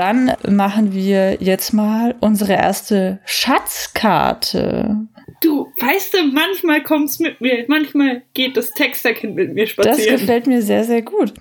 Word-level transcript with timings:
Dann 0.00 0.32
machen 0.48 0.94
wir 0.94 1.42
jetzt 1.42 1.74
mal 1.74 2.14
unsere 2.20 2.54
erste 2.54 3.20
Schatzkarte. 3.26 4.96
Du, 5.42 5.66
weißt 5.78 6.14
du, 6.14 6.22
manchmal 6.32 6.82
kommt's 6.82 7.18
mit 7.18 7.42
mir, 7.42 7.66
manchmal 7.68 8.22
geht 8.32 8.56
das 8.56 8.70
Texterkind 8.70 9.34
mit 9.34 9.52
mir 9.52 9.66
spazieren. 9.66 9.98
Das 9.98 10.06
gefällt 10.06 10.46
mir 10.46 10.62
sehr, 10.62 10.84
sehr 10.84 11.02
gut. 11.02 11.34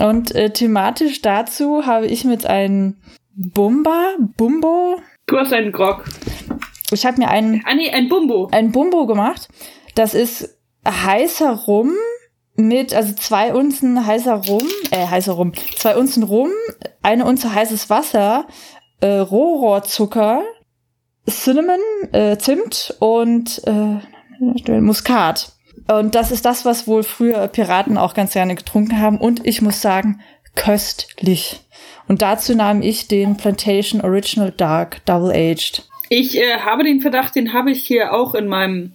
Und 0.00 0.34
äh, 0.34 0.48
thematisch 0.48 1.20
dazu 1.20 1.84
habe 1.84 2.06
ich 2.06 2.24
mit 2.24 2.46
einem 2.46 2.96
Bumba, 3.34 4.14
Bumbo. 4.38 5.02
Du 5.26 5.36
hast 5.36 5.52
einen 5.52 5.70
Grog. 5.70 6.06
Ich 6.90 7.04
habe 7.04 7.18
mir 7.18 7.28
einen. 7.28 7.62
Ah 7.66 7.74
nee, 7.74 7.90
ein 7.90 8.08
Bumbo. 8.08 8.48
Ein 8.52 8.72
Bumbo 8.72 9.04
gemacht. 9.04 9.48
Das 9.96 10.14
ist 10.14 10.56
heißer 10.88 11.52
Rum 11.52 11.92
mit, 12.58 12.92
also 12.92 13.14
zwei 13.14 13.54
Unzen 13.54 14.06
heißer 14.06 14.34
Rum, 14.34 14.66
äh, 14.92 15.06
heißer 15.06 15.32
Rum, 15.32 15.52
zwei 15.76 15.94
Unzen 15.96 16.22
Rum, 16.22 16.50
eine 17.08 17.24
Unze 17.24 17.54
heißes 17.54 17.88
Wasser, 17.88 18.46
äh, 19.00 19.06
Rohrohrzucker, 19.06 20.42
Cinnamon, 21.26 21.80
äh, 22.12 22.36
Zimt 22.36 22.94
und 23.00 23.62
äh, 23.66 24.80
Muskat. 24.80 25.52
Und 25.90 26.14
das 26.14 26.30
ist 26.30 26.44
das, 26.44 26.66
was 26.66 26.86
wohl 26.86 27.02
früher 27.02 27.48
Piraten 27.48 27.96
auch 27.96 28.12
ganz 28.12 28.34
gerne 28.34 28.54
getrunken 28.54 29.00
haben. 29.00 29.18
Und 29.18 29.46
ich 29.46 29.62
muss 29.62 29.80
sagen, 29.80 30.20
köstlich. 30.54 31.60
Und 32.08 32.20
dazu 32.20 32.54
nahm 32.54 32.82
ich 32.82 33.08
den 33.08 33.36
Plantation 33.38 34.02
Original 34.02 34.52
Dark 34.52 35.04
Double 35.06 35.30
Aged. 35.30 35.84
Ich 36.10 36.38
äh, 36.38 36.58
habe 36.58 36.84
den 36.84 37.00
Verdacht, 37.00 37.36
den 37.36 37.54
habe 37.54 37.70
ich 37.70 37.86
hier 37.86 38.12
auch 38.12 38.34
in 38.34 38.48
meinem 38.48 38.92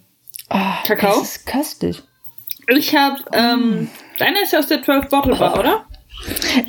oh, 0.50 0.58
Kakao. 0.84 1.18
Das 1.18 1.36
ist 1.36 1.46
köstlich. 1.46 2.02
Ich 2.68 2.94
habe, 2.94 3.16
ähm, 3.32 3.90
deiner 4.18 4.42
ist 4.42 4.52
ja 4.52 4.60
aus 4.60 4.68
der 4.68 4.82
12 4.82 5.08
Bottle 5.08 5.36
Bar, 5.36 5.58
oder? 5.58 5.86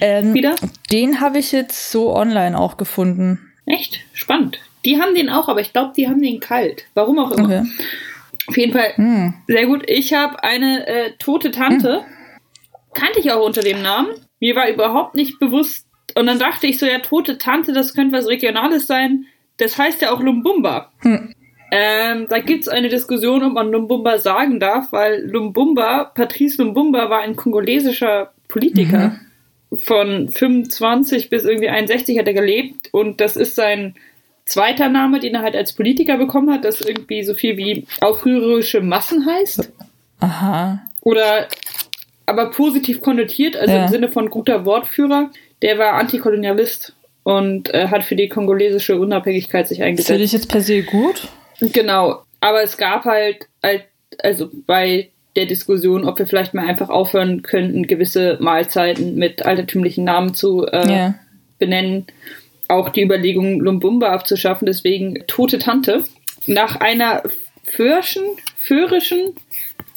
Ähm, 0.01 0.33
Wieder? 0.33 0.55
Den 0.91 1.21
habe 1.21 1.39
ich 1.39 1.51
jetzt 1.51 1.91
so 1.91 2.15
online 2.15 2.57
auch 2.57 2.77
gefunden. 2.77 3.51
Echt? 3.65 4.01
Spannend. 4.13 4.59
Die 4.83 5.01
haben 5.01 5.15
den 5.15 5.29
auch, 5.29 5.49
aber 5.49 5.61
ich 5.61 5.73
glaube, 5.73 5.93
die 5.95 6.07
haben 6.07 6.21
den 6.21 6.39
kalt. 6.39 6.85
Warum 6.93 7.19
auch 7.19 7.31
immer. 7.31 7.45
Okay. 7.45 7.63
Auf 8.47 8.57
jeden 8.57 8.73
Fall 8.73 8.93
mm. 8.97 9.33
sehr 9.47 9.65
gut. 9.65 9.83
Ich 9.89 10.13
habe 10.13 10.43
eine 10.43 10.85
äh, 10.87 11.11
tote 11.17 11.51
Tante. 11.51 12.01
Mm. 12.01 12.93
Kannte 12.93 13.19
ich 13.19 13.31
auch 13.31 13.43
unter 13.43 13.61
dem 13.61 13.81
Namen. 13.81 14.09
Mir 14.39 14.55
war 14.55 14.69
überhaupt 14.69 15.15
nicht 15.15 15.39
bewusst. 15.39 15.87
Und 16.15 16.27
dann 16.27 16.39
dachte 16.39 16.67
ich 16.67 16.77
so, 16.77 16.85
ja, 16.85 16.99
tote 16.99 17.37
Tante, 17.37 17.73
das 17.73 17.93
könnte 17.93 18.15
was 18.15 18.27
Regionales 18.27 18.87
sein. 18.87 19.25
Das 19.57 19.77
heißt 19.77 20.01
ja 20.01 20.11
auch 20.11 20.21
Lumbumba. 20.21 20.91
Hm. 20.99 21.33
Ähm, 21.71 22.27
da 22.29 22.39
gibt 22.39 22.63
es 22.63 22.67
eine 22.67 22.89
Diskussion, 22.89 23.43
ob 23.43 23.53
man 23.53 23.71
Lumbumba 23.71 24.19
sagen 24.19 24.59
darf, 24.59 24.91
weil 24.91 25.25
Lumbumba, 25.25 26.05
Patrice 26.05 26.61
Lumbumba 26.61 27.09
war 27.09 27.21
ein 27.21 27.35
kongolesischer 27.35 28.31
Politiker. 28.47 29.09
Mhm. 29.09 29.19
Von 29.75 30.29
25 30.29 31.29
bis 31.29 31.43
irgendwie 31.43 31.69
61 31.69 32.17
hat 32.17 32.27
er 32.27 32.33
gelebt 32.33 32.89
und 32.91 33.21
das 33.21 33.35
ist 33.35 33.55
sein 33.55 33.95
zweiter 34.45 34.89
Name, 34.89 35.19
den 35.19 35.35
er 35.35 35.41
halt 35.41 35.55
als 35.55 35.73
Politiker 35.73 36.17
bekommen 36.17 36.51
hat, 36.51 36.63
das 36.63 36.81
irgendwie 36.81 37.23
so 37.23 37.33
viel 37.33 37.57
wie 37.57 37.85
aufrührerische 38.01 38.81
Massen 38.81 39.25
heißt. 39.25 39.71
Aha. 40.19 40.83
Oder 41.01 41.47
aber 42.25 42.51
positiv 42.51 43.01
konnotiert, 43.01 43.55
also 43.55 43.73
ja. 43.73 43.83
im 43.83 43.89
Sinne 43.89 44.09
von 44.09 44.29
guter 44.29 44.65
Wortführer. 44.65 45.31
Der 45.61 45.77
war 45.77 45.93
Antikolonialist 45.93 46.93
und 47.23 47.73
äh, 47.73 47.87
hat 47.87 48.03
für 48.03 48.15
die 48.15 48.29
kongolesische 48.29 48.99
Unabhängigkeit 48.99 49.67
sich 49.67 49.81
eingesetzt. 49.83 50.07
Finde 50.07 50.23
ich 50.23 50.31
jetzt 50.31 50.49
per 50.49 50.61
se 50.61 50.83
gut? 50.83 51.27
Genau, 51.59 52.23
aber 52.39 52.63
es 52.63 52.77
gab 52.77 53.05
halt, 53.05 53.47
also 54.19 54.49
bei 54.65 55.11
der 55.35 55.45
Diskussion, 55.45 56.05
ob 56.05 56.19
wir 56.19 56.27
vielleicht 56.27 56.53
mal 56.53 56.65
einfach 56.65 56.89
aufhören 56.89 57.41
könnten, 57.41 57.87
gewisse 57.87 58.37
Mahlzeiten 58.39 59.15
mit 59.15 59.45
altertümlichen 59.45 60.03
Namen 60.03 60.33
zu 60.33 60.65
äh, 60.65 60.87
yeah. 60.87 61.15
benennen, 61.59 62.05
auch 62.67 62.89
die 62.89 63.03
Überlegung, 63.03 63.59
Lumbumba 63.59 64.11
abzuschaffen, 64.11 64.65
deswegen 64.65 65.23
Tote 65.27 65.59
Tante. 65.59 66.03
Nach 66.47 66.77
einer 66.77 67.23
Föhrschen, 67.63 68.23
Föhrischen, 68.57 69.33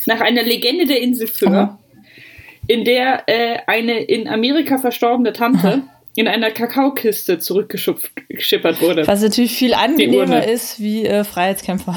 nach 0.06 0.21
einer 0.21 0.43
Legende 0.43 0.87
der 0.87 1.00
Insel 1.00 1.28
Föhr, 1.28 1.78
in 2.66 2.84
der 2.84 3.25
äh, 3.26 3.59
eine 3.66 4.00
in 4.03 4.28
Amerika 4.28 4.78
verstorbene 4.78 5.32
Tante 5.32 5.69
Aha 5.69 5.82
in 6.19 6.26
einer 6.26 6.50
Kakaokiste 6.50 7.38
zurückgeschippert 7.38 8.82
wurde. 8.82 9.06
Was 9.06 9.22
natürlich 9.22 9.53
viel 9.53 9.72
angenehmer 9.72 10.44
ist 10.44 10.81
wie 10.81 11.06
äh, 11.06 11.22
Freiheitskämpfer. 11.22 11.94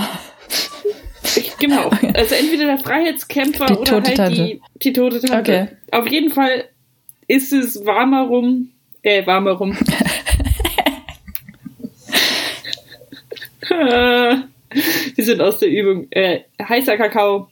genau. 1.59 1.89
Also 2.13 2.35
entweder 2.35 2.65
der 2.67 2.77
Freiheitskämpfer 2.79 3.65
die 3.67 3.73
oder 3.73 4.01
halt 4.03 4.15
Tante. 4.15 4.43
Die, 4.43 4.61
die 4.81 4.93
tote 4.93 5.19
Tante. 5.19 5.37
Okay. 5.39 5.67
Auf 5.91 6.07
jeden 6.07 6.31
Fall 6.31 6.65
ist 7.27 7.53
es 7.53 7.85
warmer 7.85 8.23
rum. 8.27 8.69
Äh, 9.03 9.25
warmer 9.25 9.51
rum. 9.51 9.77
Wir 15.15 15.25
sind 15.25 15.41
aus 15.41 15.59
der 15.59 15.69
Übung. 15.69 16.07
Äh, 16.11 16.41
heißer 16.61 16.97
Kakao 16.97 17.47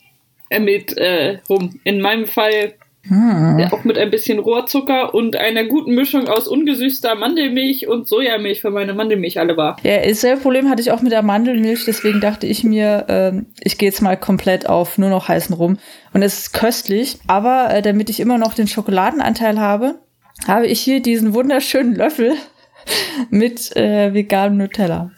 mit 0.58 0.96
äh, 0.96 1.38
rum. 1.48 1.80
In 1.84 2.00
meinem 2.00 2.26
Fall 2.26 2.74
hm. 3.08 3.68
Auch 3.70 3.84
mit 3.84 3.96
ein 3.96 4.10
bisschen 4.10 4.38
Rohrzucker 4.38 5.14
und 5.14 5.34
einer 5.34 5.64
guten 5.64 5.94
Mischung 5.94 6.28
aus 6.28 6.46
ungesüßter 6.46 7.14
Mandelmilch 7.14 7.88
und 7.88 8.06
Sojamilch 8.06 8.60
für 8.60 8.70
meine 8.70 8.92
Mandelmilch 8.92 9.40
alle 9.40 9.56
war. 9.56 9.76
Ja, 9.82 9.98
dasselbe 10.04 10.42
Problem 10.42 10.68
hatte 10.68 10.82
ich 10.82 10.90
auch 10.90 11.00
mit 11.00 11.10
der 11.10 11.22
Mandelmilch, 11.22 11.86
deswegen 11.86 12.20
dachte 12.20 12.46
ich 12.46 12.62
mir, 12.62 13.06
äh, 13.08 13.42
ich 13.62 13.78
gehe 13.78 13.88
jetzt 13.88 14.02
mal 14.02 14.18
komplett 14.18 14.68
auf 14.68 14.98
nur 14.98 15.08
noch 15.08 15.28
heißen 15.28 15.54
rum. 15.54 15.78
Und 16.12 16.22
es 16.22 16.38
ist 16.38 16.52
köstlich, 16.52 17.18
aber 17.26 17.70
äh, 17.72 17.82
damit 17.82 18.10
ich 18.10 18.20
immer 18.20 18.36
noch 18.36 18.54
den 18.54 18.68
Schokoladenanteil 18.68 19.58
habe, 19.58 19.98
habe 20.46 20.66
ich 20.66 20.80
hier 20.80 21.00
diesen 21.00 21.32
wunderschönen 21.32 21.94
Löffel 21.94 22.34
mit 23.30 23.74
äh, 23.76 24.12
veganem 24.12 24.58
Nutella. 24.58 25.10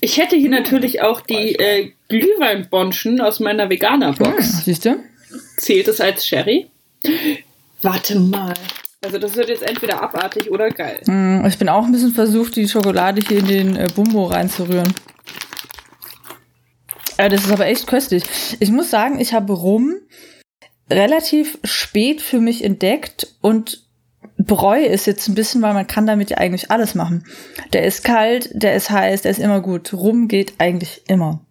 Ich 0.00 0.18
hätte 0.18 0.36
hier 0.36 0.50
natürlich 0.50 1.02
auch 1.02 1.20
die 1.20 1.56
äh, 1.56 1.90
Glühweinbonschen 2.08 3.20
aus 3.20 3.40
meiner 3.40 3.68
Veganer-Box. 3.68 4.36
Hm, 4.36 4.62
siehst 4.64 4.84
du? 4.84 4.96
Zählt 5.56 5.88
es 5.88 6.00
als 6.00 6.26
Sherry? 6.26 6.68
Warte 7.82 8.18
mal. 8.18 8.54
Also 9.04 9.18
das 9.18 9.34
wird 9.34 9.48
jetzt 9.48 9.62
entweder 9.62 10.00
abartig 10.00 10.50
oder 10.50 10.70
geil. 10.70 11.00
Mm, 11.06 11.44
ich 11.46 11.58
bin 11.58 11.68
auch 11.68 11.84
ein 11.84 11.92
bisschen 11.92 12.12
versucht, 12.12 12.54
die 12.54 12.68
Schokolade 12.68 13.20
hier 13.20 13.38
in 13.38 13.48
den 13.48 13.76
äh, 13.76 13.88
Bumbo 13.92 14.26
reinzurühren. 14.26 14.94
Äh, 17.16 17.28
das 17.28 17.44
ist 17.44 17.52
aber 17.52 17.66
echt 17.66 17.88
köstlich. 17.88 18.22
Ich 18.60 18.70
muss 18.70 18.90
sagen, 18.90 19.18
ich 19.18 19.32
habe 19.32 19.52
Rum 19.52 19.96
relativ 20.88 21.58
spät 21.64 22.22
für 22.22 22.40
mich 22.40 22.62
entdeckt 22.62 23.26
und 23.40 23.82
bereue 24.36 24.88
es 24.88 25.06
jetzt 25.06 25.28
ein 25.28 25.34
bisschen, 25.34 25.62
weil 25.62 25.74
man 25.74 25.86
kann 25.86 26.06
damit 26.06 26.30
ja 26.30 26.38
eigentlich 26.38 26.70
alles 26.70 26.94
machen. 26.94 27.24
Der 27.72 27.84
ist 27.84 28.04
kalt, 28.04 28.50
der 28.52 28.74
ist 28.74 28.90
heiß, 28.90 29.22
der 29.22 29.32
ist 29.32 29.40
immer 29.40 29.60
gut. 29.60 29.92
Rum 29.92 30.28
geht 30.28 30.54
eigentlich 30.58 31.02
immer. 31.08 31.44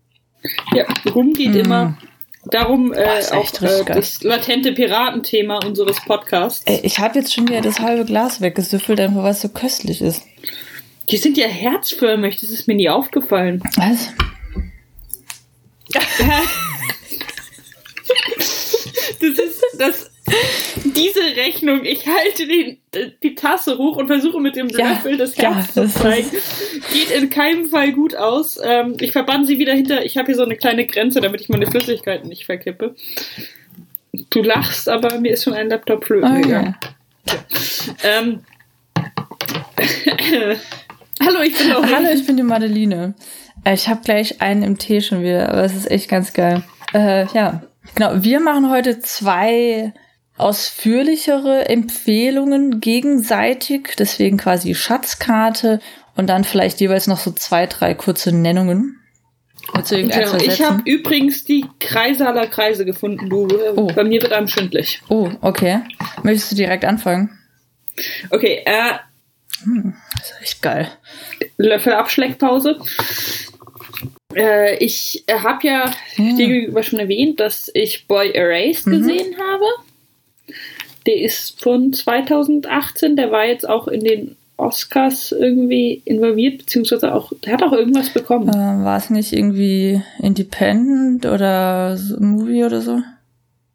Ja, 0.73 0.85
Rum 1.13 1.33
geht 1.33 1.53
mm. 1.53 1.59
immer. 1.59 1.97
Darum 2.45 2.91
äh, 2.93 3.21
auch 3.31 3.61
äh, 3.61 3.83
das 3.85 4.23
latente 4.23 4.71
Piratenthema 4.73 5.59
unseres 5.63 5.99
Podcasts. 6.03 6.63
Ey, 6.65 6.79
ich 6.83 6.97
habe 6.97 7.19
jetzt 7.19 7.33
schon 7.33 7.47
wieder 7.47 7.61
das 7.61 7.79
halbe 7.79 8.05
Glas 8.05 8.41
weggesüffelt, 8.41 8.99
einfach 8.99 9.23
weil 9.23 9.31
es 9.31 9.41
so 9.41 9.49
köstlich 9.49 10.01
ist. 10.01 10.23
Die 11.09 11.17
sind 11.17 11.37
ja 11.37 11.47
herzförmig, 11.47 12.39
das 12.41 12.49
ist 12.49 12.67
mir 12.67 12.75
nie 12.75 12.89
aufgefallen. 12.89 13.61
Was? 13.75 14.09
das 19.19 19.29
ist 19.29 19.63
das 19.77 20.10
diese 20.83 21.21
Rechnung, 21.35 21.83
ich 21.83 22.05
halte 22.07 22.47
die, 22.47 22.79
die 23.23 23.35
Tasse 23.35 23.77
hoch 23.77 23.97
und 23.97 24.07
versuche 24.07 24.39
mit 24.39 24.55
dem 24.55 24.67
Löffel 24.67 25.11
ja, 25.11 25.17
das 25.17 25.37
Herz 25.37 25.75
ja, 25.75 25.87
zu 25.87 25.93
zeigen, 25.93 26.29
geht 26.93 27.11
in 27.11 27.29
keinem 27.29 27.65
Fall 27.65 27.91
gut 27.91 28.15
aus. 28.15 28.59
Ähm, 28.63 28.95
ich 28.99 29.11
verbann 29.11 29.45
sie 29.45 29.59
wieder 29.59 29.73
hinter, 29.73 30.05
ich 30.05 30.17
habe 30.17 30.27
hier 30.27 30.35
so 30.35 30.43
eine 30.43 30.55
kleine 30.55 30.85
Grenze, 30.85 31.21
damit 31.21 31.41
ich 31.41 31.49
meine 31.49 31.67
Flüssigkeiten 31.67 32.29
nicht 32.29 32.45
verkippe. 32.45 32.95
Du 34.29 34.41
lachst, 34.41 34.89
aber 34.89 35.19
mir 35.19 35.33
ist 35.33 35.43
schon 35.43 35.53
ein 35.53 35.69
Laptop 35.69 36.03
flöten 36.05 36.37
oh, 36.37 36.41
gegangen. 36.41 36.75
Ja. 37.25 37.33
Ähm, 38.03 38.39
Hallo, 41.23 41.41
ich 41.41 41.57
bin 41.57 41.71
auch 41.71 41.85
Hallo, 41.85 42.09
ich 42.13 42.25
bin 42.25 42.37
die 42.37 42.43
Madeline. 42.43 43.13
Äh, 43.63 43.73
ich 43.73 43.87
habe 43.87 44.01
gleich 44.03 44.41
einen 44.41 44.63
im 44.63 44.77
Tee 44.77 45.01
schon 45.01 45.23
wieder, 45.23 45.49
aber 45.49 45.63
es 45.63 45.75
ist 45.75 45.89
echt 45.89 46.09
ganz 46.09 46.33
geil. 46.33 46.63
Äh, 46.93 47.27
ja, 47.33 47.63
genau. 47.95 48.11
Wir 48.15 48.39
machen 48.39 48.69
heute 48.69 48.99
zwei 48.99 49.93
ausführlichere 50.41 51.69
Empfehlungen 51.69 52.79
gegenseitig, 52.79 53.95
deswegen 53.97 54.37
quasi 54.37 54.75
Schatzkarte 54.75 55.79
und 56.15 56.27
dann 56.27 56.43
vielleicht 56.43 56.79
jeweils 56.81 57.07
noch 57.07 57.19
so 57.19 57.31
zwei, 57.31 57.67
drei 57.67 57.93
kurze 57.93 58.31
Nennungen. 58.31 58.97
Genau. 59.73 60.35
Ich 60.37 60.61
habe 60.61 60.81
übrigens 60.85 61.45
die 61.45 61.65
Kreisaler 61.79 62.47
Kreise 62.47 62.83
gefunden, 62.83 63.29
du. 63.29 63.47
Oh. 63.75 63.87
Bei 63.93 64.03
mir 64.03 64.21
wird 64.21 64.33
einem 64.33 64.47
schwindlig. 64.47 65.01
Oh, 65.07 65.29
okay. 65.41 65.81
Möchtest 66.23 66.51
du 66.51 66.55
direkt 66.55 66.83
anfangen? 66.83 67.39
Okay, 68.29 68.63
äh. 68.65 68.93
Hm, 69.63 69.93
das 70.17 70.31
ist 70.31 70.41
echt 70.41 70.61
geil. 70.61 70.89
Löffelabschleckpause. 71.57 72.79
Äh, 74.35 74.77
ich 74.77 75.23
habe 75.29 75.67
ja 75.67 75.91
hm. 76.15 76.37
dir 76.37 76.47
gegenüber 76.47 76.83
schon 76.83 76.99
erwähnt, 76.99 77.39
dass 77.39 77.69
ich 77.73 78.07
Boy 78.07 78.31
Erased 78.31 78.87
mhm. 78.87 78.91
gesehen 78.91 79.35
habe. 79.37 79.65
Der 81.05 81.21
ist 81.21 81.61
von 81.61 81.93
2018, 81.93 83.15
der 83.15 83.31
war 83.31 83.45
jetzt 83.45 83.67
auch 83.67 83.87
in 83.87 84.03
den 84.03 84.35
Oscars 84.61 85.31
irgendwie 85.31 86.01
involviert, 86.05 86.59
beziehungsweise 86.59 87.13
auch, 87.13 87.31
der 87.43 87.53
hat 87.53 87.63
auch 87.63 87.73
irgendwas 87.73 88.11
bekommen. 88.11 88.49
Äh, 88.49 88.85
War 88.85 88.97
es 88.97 89.09
nicht 89.09 89.33
irgendwie 89.33 90.01
Independent 90.19 91.25
oder 91.25 91.97
Movie 92.19 92.63
oder 92.63 92.81
so? 92.81 93.01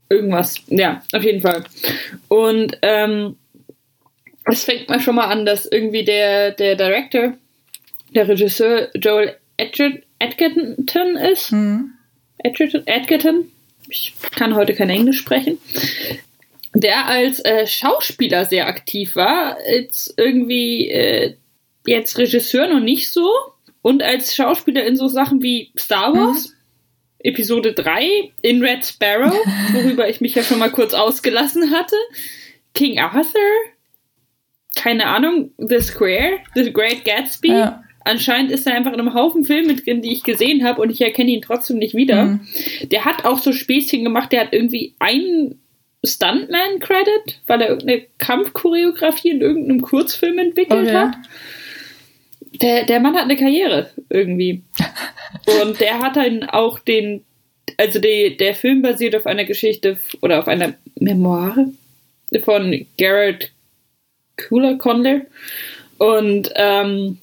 Irgendwas, 0.09 0.63
ja, 0.69 1.03
auf 1.13 1.25
jeden 1.25 1.41
Fall. 1.41 1.65
Und 2.29 2.79
ähm, 2.83 3.35
es 4.45 4.65
fängt 4.65 4.89
mal 4.89 5.01
schon 5.01 5.17
mal 5.17 5.27
an, 5.27 5.45
dass 5.45 5.67
irgendwie 5.67 6.05
der, 6.05 6.53
der 6.53 6.77
Director, 6.77 7.33
der 8.15 8.29
Regisseur 8.29 8.89
Joel 8.95 9.35
Edgerton 9.57 11.17
ist. 11.17 11.53
Edgerton, 12.39 12.87
Edgerton, 12.87 13.51
ich 13.89 14.15
kann 14.31 14.55
heute 14.55 14.75
kein 14.75 14.91
Englisch 14.91 15.19
sprechen, 15.19 15.59
der 16.81 17.07
als 17.07 17.41
äh, 17.41 17.67
Schauspieler 17.67 18.45
sehr 18.45 18.67
aktiv 18.67 19.17
war, 19.17 19.57
jetzt 19.67 20.15
irgendwie 20.17 20.91
äh, 20.91 21.35
jetzt 21.87 22.19
Regisseur 22.19 22.67
noch 22.67 22.81
nicht 22.81 23.11
so 23.11 23.31
und 23.83 24.03
als 24.03 24.35
Schauspieler 24.35 24.85
in 24.85 24.97
so 24.97 25.09
Sachen 25.09 25.43
wie 25.43 25.73
Star 25.79 26.15
Wars. 26.15 26.49
Mhm. 26.49 26.53
Episode 27.21 27.73
3 27.73 28.31
in 28.43 28.63
Red 28.63 28.85
Sparrow, 28.85 29.35
worüber 29.73 30.09
ich 30.09 30.21
mich 30.21 30.35
ja 30.35 30.43
schon 30.43 30.59
mal 30.59 30.71
kurz 30.71 30.93
ausgelassen 30.95 31.73
hatte. 31.73 31.97
King 32.75 33.01
Arthur, 33.01 33.41
keine 34.77 35.07
Ahnung, 35.07 35.51
The 35.57 35.81
Square, 35.81 36.39
The 36.55 36.73
Great 36.73 37.05
Gatsby. 37.05 37.49
Ja. 37.49 37.83
Anscheinend 38.05 38.53
ist 38.53 38.67
er 38.67 38.75
einfach 38.75 38.93
in 38.93 39.01
einem 39.01 39.15
Haufen 39.15 39.45
Filme 39.45 39.75
drin, 39.75 40.03
die 40.03 40.13
ich 40.13 40.23
gesehen 40.23 40.63
habe 40.63 40.81
und 40.83 40.91
ich 40.91 41.01
erkenne 41.01 41.31
ihn 41.31 41.43
trotzdem 41.43 41.79
nicht 41.79 41.95
wieder. 41.95 42.27
Mhm. 42.27 42.41
Der 42.93 43.05
hat 43.05 43.25
auch 43.25 43.39
so 43.39 43.53
Späßchen 43.53 44.05
gemacht, 44.05 44.31
der 44.31 44.43
hat 44.43 44.53
irgendwie 44.53 44.95
einen 45.01 45.59
Stuntman-Credit, 46.07 47.41
weil 47.47 47.63
er 47.63 47.69
irgendeine 47.69 48.07
Kampfchoreografie 48.19 49.31
in 49.31 49.41
irgendeinem 49.41 49.83
Kurzfilm 49.83 50.39
entwickelt 50.39 50.89
okay. 50.89 50.97
hat. 50.97 51.15
Der, 52.63 52.85
der 52.85 53.01
Mann 53.01 53.15
hat 53.15 53.25
eine 53.25 53.37
Karriere 53.37 53.91
irgendwie. 54.09 54.63
und 55.63 55.81
der 55.81 56.01
hat 56.01 56.17
dann 56.17 56.45
auch 56.45 56.79
den, 56.79 57.25
also 57.77 57.99
die, 57.99 58.37
der 58.37 58.55
Film 58.55 58.83
basiert 58.83 59.15
auf 59.15 59.27
einer 59.27 59.45
Geschichte 59.45 59.99
oder 60.23 60.39
auf 60.39 60.49
einer 60.49 60.75
Memoire 60.99 61.69
von 62.43 62.87
Garrett 62.99 63.53
Cooler 64.37 64.77
Condor. 64.77 65.23
Und 65.99 66.51
ähm, 66.55 67.19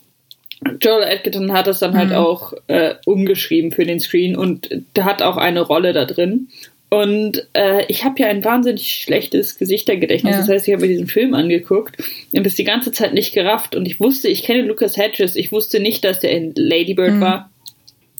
Joel 0.82 1.04
Edgerton 1.04 1.52
hat 1.52 1.68
das 1.68 1.80
dann 1.80 1.98
halt 1.98 2.10
mhm. 2.10 2.16
auch 2.16 2.54
äh, 2.68 2.96
umgeschrieben 3.06 3.72
für 3.72 3.86
den 3.86 4.00
Screen 4.00 4.36
und 4.36 4.70
der 4.96 5.06
hat 5.06 5.22
auch 5.22 5.38
eine 5.38 5.62
Rolle 5.62 5.94
da 5.94 6.06
drin. 6.06 6.50
Und 6.94 7.48
äh, 7.54 7.86
ich 7.88 8.04
habe 8.04 8.22
ja 8.22 8.28
ein 8.28 8.44
wahnsinnig 8.44 8.92
schlechtes 8.92 9.58
Gesichtergedächtnis. 9.58 10.36
Ja. 10.36 10.42
Das 10.42 10.48
heißt, 10.48 10.68
ich 10.68 10.74
habe 10.76 10.84
mir 10.84 10.90
diesen 10.90 11.08
Film 11.08 11.34
angeguckt 11.34 11.98
und 12.32 12.46
das 12.46 12.54
die 12.54 12.64
ganze 12.64 12.92
Zeit 12.92 13.16
nicht 13.16 13.34
gerafft. 13.34 13.76
Und 13.76 13.88
ich 13.88 14.00
wusste, 14.00 14.28
ich 14.28 14.44
kenne 14.44 14.62
Lucas 14.62 14.96
Hedges. 14.96 15.36
Ich 15.36 15.52
wusste 15.52 15.80
nicht, 15.80 16.06
dass 16.06 16.20
der 16.20 16.30
in 16.30 16.54
Lady 16.56 16.94
Bird 16.94 17.14
mhm. 17.14 17.22
war 17.22 17.50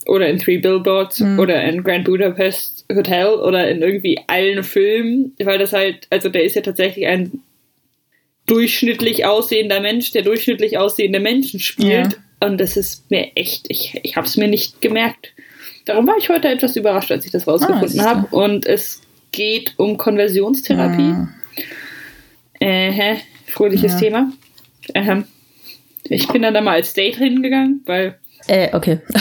oder 0.06 0.26
in 0.26 0.40
Three 0.40 0.58
Billboards 0.58 1.20
mhm. 1.20 1.38
oder 1.38 1.62
in 1.62 1.84
Grand 1.84 2.04
Budapest 2.04 2.84
Hotel 2.92 3.34
oder 3.34 3.70
in 3.70 3.80
irgendwie 3.80 4.18
allen 4.26 4.64
Filmen, 4.64 5.36
weil 5.38 5.58
das 5.58 5.72
halt, 5.72 6.08
also 6.10 6.28
der 6.28 6.42
ist 6.42 6.56
ja 6.56 6.62
tatsächlich 6.62 7.06
ein 7.06 7.30
durchschnittlich 8.46 9.24
aussehender 9.24 9.80
Mensch, 9.80 10.10
der 10.10 10.22
durchschnittlich 10.22 10.78
aussehende 10.78 11.20
Menschen 11.20 11.60
spielt. 11.60 12.12
Ja. 12.12 12.48
Und 12.48 12.60
das 12.60 12.76
ist 12.76 13.08
mir 13.08 13.30
echt, 13.36 13.66
ich, 13.68 14.00
ich 14.02 14.16
habe 14.16 14.26
es 14.26 14.36
mir 14.36 14.48
nicht 14.48 14.82
gemerkt. 14.82 15.32
Darum 15.84 16.06
war 16.06 16.16
ich 16.18 16.28
heute 16.28 16.48
etwas 16.48 16.76
überrascht, 16.76 17.10
als 17.10 17.24
ich 17.24 17.30
das 17.30 17.46
rausgefunden 17.46 18.00
ah, 18.00 18.04
habe. 18.04 18.34
Und 18.34 18.66
es 18.66 19.02
geht 19.32 19.74
um 19.76 19.98
Konversionstherapie. 19.98 21.14
Ah. 21.14 21.28
Äh, 22.60 23.16
fröhliches 23.46 23.92
ja. 23.94 23.98
Thema. 23.98 24.32
Ähm, 24.94 25.24
ich 26.04 26.28
bin 26.28 26.42
dann 26.42 26.54
da 26.54 26.60
mal 26.60 26.74
als 26.74 26.94
Date 26.94 27.16
hingegangen, 27.16 27.82
weil. 27.86 28.18
Äh, 28.46 28.74
okay. 28.74 29.00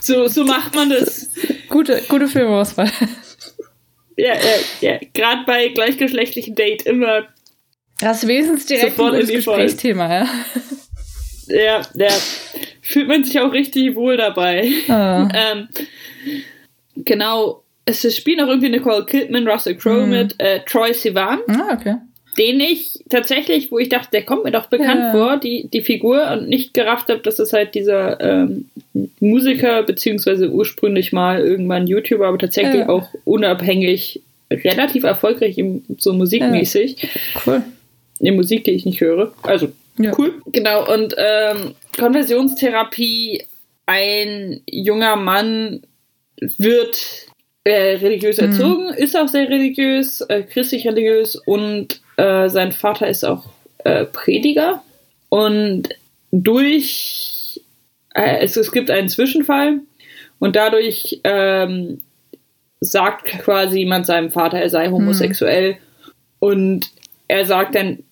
so, 0.00 0.28
so 0.28 0.44
macht 0.44 0.74
man 0.74 0.90
das. 0.90 1.30
Gute, 1.68 2.02
gute 2.08 2.28
Filmauswahl. 2.28 2.90
Ja, 4.16 4.34
ja, 4.34 4.40
ja. 4.80 4.98
Gerade 5.12 5.44
bei 5.46 5.68
gleichgeschlechtlichen 5.68 6.54
Date 6.54 6.82
immer. 6.82 7.26
Das 8.00 8.20
direkt 8.20 8.98
ein 8.98 9.10
gutes 9.10 9.28
Gesprächsthema, 9.28 10.12
ja. 10.12 10.28
Ja, 11.48 11.82
ja. 11.94 12.08
Fühlt 12.96 13.08
man 13.08 13.24
sich 13.24 13.38
auch 13.40 13.52
richtig 13.52 13.94
wohl 13.94 14.16
dabei. 14.16 14.70
Ah. 14.88 15.28
ähm, 15.34 15.68
genau. 16.96 17.62
Es 17.84 18.16
spielen 18.16 18.40
auch 18.40 18.48
irgendwie 18.48 18.70
Nicole 18.70 19.04
Kidman, 19.04 19.46
Russell 19.46 19.74
Crowe 19.74 20.06
mhm. 20.06 20.10
mit, 20.10 20.34
äh, 20.38 20.60
Troy 20.64 20.94
Sivan. 20.94 21.40
Ah, 21.46 21.74
okay 21.74 21.96
den 22.38 22.60
ich 22.60 23.02
tatsächlich, 23.08 23.70
wo 23.70 23.78
ich 23.78 23.88
dachte, 23.88 24.10
der 24.12 24.22
kommt 24.22 24.44
mir 24.44 24.50
doch 24.50 24.66
bekannt 24.66 25.00
ja. 25.00 25.12
vor, 25.12 25.36
die, 25.38 25.68
die 25.72 25.80
Figur, 25.80 26.30
und 26.32 26.48
nicht 26.48 26.74
gerafft 26.74 27.08
habe, 27.08 27.20
dass 27.20 27.38
es 27.38 27.52
halt 27.52 27.74
dieser 27.74 28.20
ähm, 28.20 28.68
Musiker, 29.20 29.82
beziehungsweise 29.82 30.50
ursprünglich 30.50 31.12
mal 31.12 31.40
irgendwann 31.40 31.86
YouTuber, 31.86 32.26
aber 32.26 32.38
tatsächlich 32.38 32.80
ja. 32.80 32.88
auch 32.88 33.08
unabhängig 33.24 34.20
relativ 34.50 35.04
erfolgreich 35.04 35.56
im, 35.58 35.82
so 35.98 36.12
musikmäßig. 36.12 37.02
Ja. 37.02 37.08
Cool. 37.46 37.62
In 38.20 38.36
Musik, 38.36 38.64
die 38.64 38.72
ich 38.72 38.84
nicht 38.84 39.00
höre. 39.00 39.32
Also, 39.42 39.68
cool. 39.98 40.34
Genau, 40.52 40.92
und 40.92 41.14
ähm, 41.16 41.74
Konversionstherapie, 41.96 43.44
ein 43.86 44.60
junger 44.68 45.16
Mann 45.16 45.82
wird 46.40 47.26
äh, 47.64 47.96
religiös 47.96 48.40
mhm. 48.40 48.44
erzogen, 48.44 48.84
mhm. 48.86 48.94
ist 48.94 49.16
auch 49.16 49.28
sehr 49.28 49.48
religiös, 49.48 50.20
äh, 50.22 50.42
christlich 50.42 50.86
religiös 50.86 51.36
und 51.36 52.00
äh, 52.16 52.48
sein 52.48 52.72
Vater 52.72 53.08
ist 53.08 53.24
auch 53.24 53.44
äh, 53.78 54.04
Prediger 54.04 54.82
und 55.28 55.88
durch 56.30 57.60
äh, 58.14 58.38
es, 58.40 58.56
es 58.56 58.72
gibt 58.72 58.90
einen 58.90 59.08
Zwischenfall 59.08 59.80
und 60.38 60.56
dadurch 60.56 61.20
ähm, 61.24 62.00
sagt 62.80 63.26
quasi 63.40 63.80
jemand 63.80 64.06
seinem 64.06 64.30
Vater, 64.30 64.58
er 64.58 64.70
sei 64.70 64.88
homosexuell 64.90 65.72
mhm. 65.72 65.78
und 66.40 66.90
er 67.28 67.46
sagt 67.46 67.74
dann, 67.74 68.04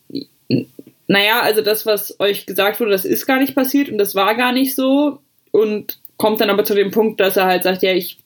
naja, 1.14 1.42
also 1.42 1.62
das, 1.62 1.86
was 1.86 2.18
euch 2.18 2.44
gesagt 2.44 2.80
wurde, 2.80 2.90
das 2.90 3.04
ist 3.04 3.24
gar 3.24 3.38
nicht 3.38 3.54
passiert 3.54 3.88
und 3.88 3.98
das 3.98 4.16
war 4.16 4.34
gar 4.34 4.50
nicht 4.50 4.74
so 4.74 5.20
und 5.52 6.00
kommt 6.16 6.40
dann 6.40 6.50
aber 6.50 6.64
zu 6.64 6.74
dem 6.74 6.90
Punkt, 6.90 7.20
dass 7.20 7.36
er 7.36 7.46
halt 7.46 7.62
sagt, 7.62 7.84
ja, 7.84 7.92
ich 7.92 8.18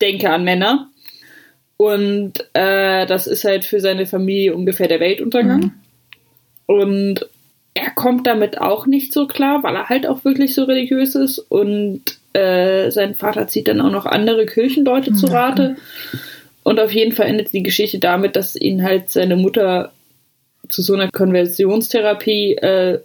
denke 0.00 0.28
an 0.28 0.42
Männer 0.42 0.90
und 1.76 2.32
äh, 2.52 3.06
das 3.06 3.28
ist 3.28 3.44
halt 3.44 3.64
für 3.64 3.78
seine 3.78 4.06
Familie 4.06 4.56
ungefähr 4.56 4.88
der 4.88 4.98
Weltuntergang. 4.98 5.60
Mhm. 5.60 5.72
Und 6.66 7.26
er 7.74 7.90
kommt 7.90 8.26
damit 8.26 8.60
auch 8.60 8.86
nicht 8.86 9.12
so 9.12 9.28
klar, 9.28 9.62
weil 9.62 9.76
er 9.76 9.88
halt 9.88 10.08
auch 10.08 10.24
wirklich 10.24 10.52
so 10.52 10.64
religiös 10.64 11.14
ist. 11.14 11.38
Und 11.38 12.02
äh, 12.32 12.90
sein 12.90 13.14
Vater 13.14 13.46
zieht 13.46 13.68
dann 13.68 13.80
auch 13.80 13.90
noch 13.90 14.06
andere 14.06 14.46
Kirchenleute 14.46 15.12
mhm. 15.12 15.16
zu 15.16 15.26
Rate. 15.26 15.76
Und 16.64 16.80
auf 16.80 16.92
jeden 16.92 17.12
Fall 17.12 17.26
endet 17.26 17.52
die 17.52 17.62
Geschichte 17.62 18.00
damit, 18.00 18.34
dass 18.34 18.56
ihn 18.56 18.82
halt 18.82 19.10
seine 19.10 19.36
Mutter 19.36 19.92
zu 20.68 20.82
so 20.82 20.94
einer 20.94 21.10
Konversionstherapie 21.10 22.56
äh, 22.56 23.00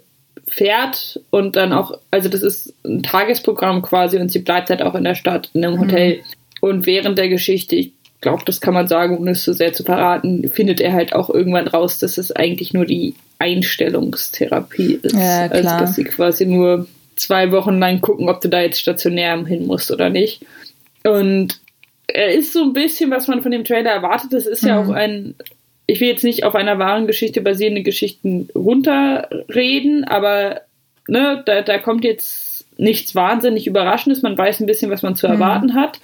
fährt 0.46 1.20
und 1.30 1.56
dann 1.56 1.72
auch, 1.72 1.98
also 2.10 2.28
das 2.28 2.42
ist 2.42 2.74
ein 2.84 3.02
Tagesprogramm 3.02 3.82
quasi 3.82 4.18
und 4.18 4.30
sie 4.30 4.38
bleibt 4.40 4.70
halt 4.70 4.82
auch 4.82 4.94
in 4.94 5.04
der 5.04 5.14
Stadt, 5.14 5.50
in 5.54 5.64
einem 5.64 5.76
mhm. 5.76 5.80
Hotel. 5.80 6.16
Mhm. 6.16 6.22
Und 6.60 6.86
während 6.86 7.18
der 7.18 7.28
Geschichte, 7.28 7.76
ich 7.76 7.92
glaube, 8.20 8.42
das 8.44 8.60
kann 8.60 8.74
man 8.74 8.88
sagen, 8.88 9.18
ohne 9.18 9.32
es 9.32 9.44
so 9.44 9.52
sehr 9.52 9.72
zu 9.72 9.84
verraten, 9.84 10.48
findet 10.48 10.80
er 10.80 10.92
halt 10.92 11.12
auch 11.12 11.30
irgendwann 11.30 11.68
raus, 11.68 11.98
dass 11.98 12.18
es 12.18 12.32
eigentlich 12.32 12.72
nur 12.72 12.84
die 12.84 13.14
Einstellungstherapie 13.38 14.98
ist. 15.02 15.14
Ja, 15.14 15.42
also, 15.42 15.60
klar. 15.60 15.74
Also, 15.74 15.84
dass 15.84 15.94
sie 15.94 16.04
quasi 16.04 16.46
nur 16.46 16.88
zwei 17.16 17.52
Wochen 17.52 17.78
lang 17.78 18.00
gucken, 18.00 18.28
ob 18.28 18.40
du 18.40 18.48
da 18.48 18.60
jetzt 18.60 18.80
stationär 18.80 19.44
hin 19.44 19.66
musst 19.66 19.90
oder 19.90 20.10
nicht. 20.10 20.44
Und 21.04 21.60
er 22.08 22.32
ist 22.34 22.52
so 22.52 22.62
ein 22.62 22.72
bisschen, 22.72 23.10
was 23.10 23.28
man 23.28 23.42
von 23.42 23.52
dem 23.52 23.64
Trailer 23.64 23.90
erwartet. 23.90 24.32
Es 24.32 24.46
ist 24.46 24.62
mhm. 24.62 24.68
ja 24.68 24.82
auch 24.82 24.88
ein, 24.88 25.34
ich 25.90 26.00
will 26.00 26.08
jetzt 26.08 26.22
nicht 26.22 26.44
auf 26.44 26.54
einer 26.54 26.78
wahren 26.78 27.06
Geschichte 27.06 27.40
basierende 27.40 27.82
Geschichten 27.82 28.48
runterreden, 28.54 30.04
aber 30.04 30.60
ne, 31.08 31.42
da, 31.46 31.62
da 31.62 31.78
kommt 31.78 32.04
jetzt 32.04 32.66
nichts 32.76 33.14
wahnsinnig 33.14 33.66
Überraschendes. 33.66 34.20
Man 34.20 34.36
weiß 34.36 34.60
ein 34.60 34.66
bisschen, 34.66 34.90
was 34.90 35.02
man 35.02 35.16
zu 35.16 35.26
mhm. 35.26 35.32
erwarten 35.32 35.74
hat. 35.74 35.98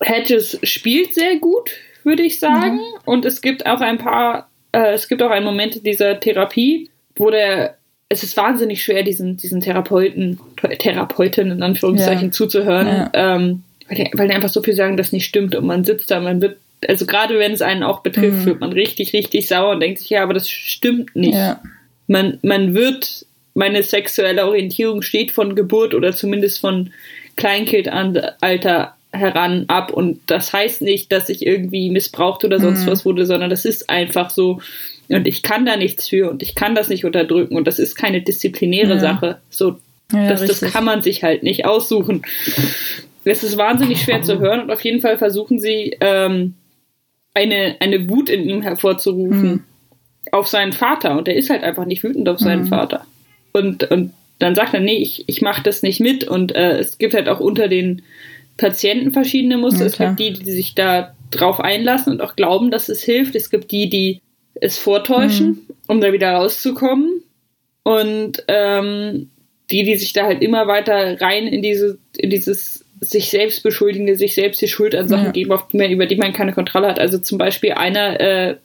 Hedges 0.00 0.58
spielt 0.62 1.14
sehr 1.14 1.36
gut, 1.36 1.70
würde 2.04 2.22
ich 2.22 2.38
sagen. 2.38 2.76
Mhm. 2.76 3.00
Und 3.06 3.24
es 3.24 3.40
gibt 3.40 3.64
auch 3.64 3.80
ein 3.80 3.96
paar, 3.96 4.50
äh, 4.72 4.92
es 4.92 5.08
gibt 5.08 5.22
auch 5.22 5.30
einen 5.30 5.46
Moment 5.46 5.84
dieser 5.86 6.20
Therapie, 6.20 6.90
wo 7.16 7.30
der, 7.30 7.76
es 8.10 8.22
ist 8.22 8.36
wahnsinnig 8.36 8.82
schwer, 8.82 9.02
diesen, 9.02 9.38
diesen 9.38 9.62
Therapeuten, 9.62 10.38
Therapeuten 10.78 11.50
in 11.50 11.62
Anführungszeichen 11.62 12.28
ja. 12.28 12.32
zuzuhören, 12.32 12.86
ja. 12.86 13.10
ähm, 13.14 13.62
weil, 13.88 13.96
die, 13.96 14.10
weil 14.12 14.28
die 14.28 14.34
einfach 14.34 14.50
so 14.50 14.62
viel 14.62 14.74
sagen, 14.74 14.98
dass 14.98 15.10
nicht 15.10 15.24
stimmt 15.24 15.54
und 15.54 15.64
man 15.64 15.84
sitzt 15.84 16.10
da, 16.10 16.20
man 16.20 16.42
wird, 16.42 16.58
also 16.88 17.06
gerade 17.06 17.38
wenn 17.38 17.52
es 17.52 17.62
einen 17.62 17.82
auch 17.82 18.00
betrifft, 18.00 18.38
mhm. 18.38 18.46
wird 18.46 18.60
man 18.60 18.72
richtig, 18.72 19.12
richtig 19.12 19.48
sauer 19.48 19.72
und 19.72 19.80
denkt 19.80 19.98
sich, 19.98 20.10
ja, 20.10 20.22
aber 20.22 20.34
das 20.34 20.48
stimmt 20.48 21.14
nicht. 21.14 21.34
Ja. 21.34 21.60
Man, 22.06 22.38
man 22.42 22.74
wird, 22.74 23.26
meine 23.54 23.82
sexuelle 23.82 24.46
Orientierung 24.46 25.02
steht 25.02 25.30
von 25.30 25.54
Geburt 25.54 25.94
oder 25.94 26.12
zumindest 26.12 26.60
von 26.60 26.92
Kleinkindalter 27.36 28.94
heran 29.12 29.64
ab 29.68 29.92
und 29.92 30.20
das 30.26 30.52
heißt 30.52 30.82
nicht, 30.82 31.10
dass 31.10 31.28
ich 31.28 31.44
irgendwie 31.44 31.90
missbraucht 31.90 32.44
oder 32.44 32.60
sonst 32.60 32.86
mhm. 32.86 32.90
was 32.90 33.04
wurde, 33.04 33.26
sondern 33.26 33.50
das 33.50 33.64
ist 33.64 33.90
einfach 33.90 34.30
so 34.30 34.60
Und 35.08 35.26
ich 35.26 35.42
kann 35.42 35.66
da 35.66 35.76
nichts 35.76 36.08
für 36.08 36.30
und 36.30 36.42
ich 36.42 36.54
kann 36.54 36.74
das 36.74 36.88
nicht 36.88 37.04
unterdrücken 37.04 37.56
und 37.56 37.66
das 37.66 37.78
ist 37.78 37.96
keine 37.96 38.22
disziplinäre 38.22 38.94
ja. 38.94 39.00
Sache. 39.00 39.40
So, 39.50 39.78
ja, 40.12 40.28
das, 40.28 40.44
das 40.46 40.60
kann 40.60 40.84
man 40.84 41.02
sich 41.02 41.24
halt 41.24 41.42
nicht 41.42 41.64
aussuchen. 41.64 42.22
Es 43.24 43.42
ist 43.42 43.56
wahnsinnig 43.56 44.02
schwer 44.02 44.22
zu 44.22 44.38
hören 44.38 44.60
und 44.60 44.70
auf 44.70 44.82
jeden 44.84 45.00
Fall 45.00 45.18
versuchen 45.18 45.58
sie, 45.58 45.96
ähm, 46.00 46.54
eine, 47.34 47.76
eine 47.80 48.08
Wut 48.08 48.28
in 48.28 48.48
ihm 48.48 48.62
hervorzurufen 48.62 49.50
mhm. 49.50 49.64
auf 50.32 50.48
seinen 50.48 50.72
Vater. 50.72 51.16
Und 51.16 51.28
er 51.28 51.36
ist 51.36 51.50
halt 51.50 51.62
einfach 51.62 51.84
nicht 51.84 52.02
wütend 52.02 52.28
auf 52.28 52.38
seinen 52.38 52.64
mhm. 52.64 52.68
Vater. 52.68 53.06
Und, 53.52 53.90
und 53.90 54.12
dann 54.38 54.54
sagt 54.54 54.74
er, 54.74 54.80
nee, 54.80 54.98
ich, 54.98 55.24
ich 55.28 55.42
mache 55.42 55.62
das 55.62 55.82
nicht 55.82 56.00
mit. 56.00 56.24
Und 56.24 56.54
äh, 56.54 56.78
es 56.78 56.98
gibt 56.98 57.14
halt 57.14 57.28
auch 57.28 57.40
unter 57.40 57.68
den 57.68 58.02
Patienten 58.56 59.12
verschiedene 59.12 59.58
Muster. 59.58 59.80
Ja, 59.80 59.86
es 59.86 59.98
gibt 59.98 60.18
die, 60.18 60.32
die 60.32 60.50
sich 60.50 60.74
da 60.74 61.14
drauf 61.30 61.60
einlassen 61.60 62.12
und 62.12 62.20
auch 62.20 62.36
glauben, 62.36 62.70
dass 62.70 62.88
es 62.88 63.02
hilft. 63.02 63.34
Es 63.34 63.50
gibt 63.50 63.70
die, 63.70 63.88
die 63.88 64.20
es 64.54 64.78
vortäuschen, 64.78 65.46
mhm. 65.46 65.74
um 65.86 66.00
da 66.00 66.12
wieder 66.12 66.32
rauszukommen. 66.32 67.22
Und 67.82 68.44
ähm, 68.48 69.30
die, 69.70 69.84
die 69.84 69.96
sich 69.96 70.12
da 70.12 70.24
halt 70.24 70.42
immer 70.42 70.66
weiter 70.66 71.20
rein 71.20 71.46
in 71.46 71.62
diese, 71.62 71.98
in 72.16 72.30
dieses 72.30 72.79
sich 73.00 73.30
selbst 73.30 73.62
beschuldigende, 73.62 74.16
sich 74.16 74.34
selbst 74.34 74.60
die 74.60 74.68
Schuld 74.68 74.94
an 74.94 75.08
Sachen 75.08 75.26
ja. 75.26 75.32
geben, 75.32 75.58
man, 75.72 75.90
über 75.90 76.06
die 76.06 76.16
man 76.16 76.32
keine 76.32 76.52
Kontrolle 76.52 76.88
hat. 76.88 76.98
Also 76.98 77.18
zum 77.18 77.38
Beispiel 77.38 77.72
einer 77.72 78.20
äh, 78.20 78.56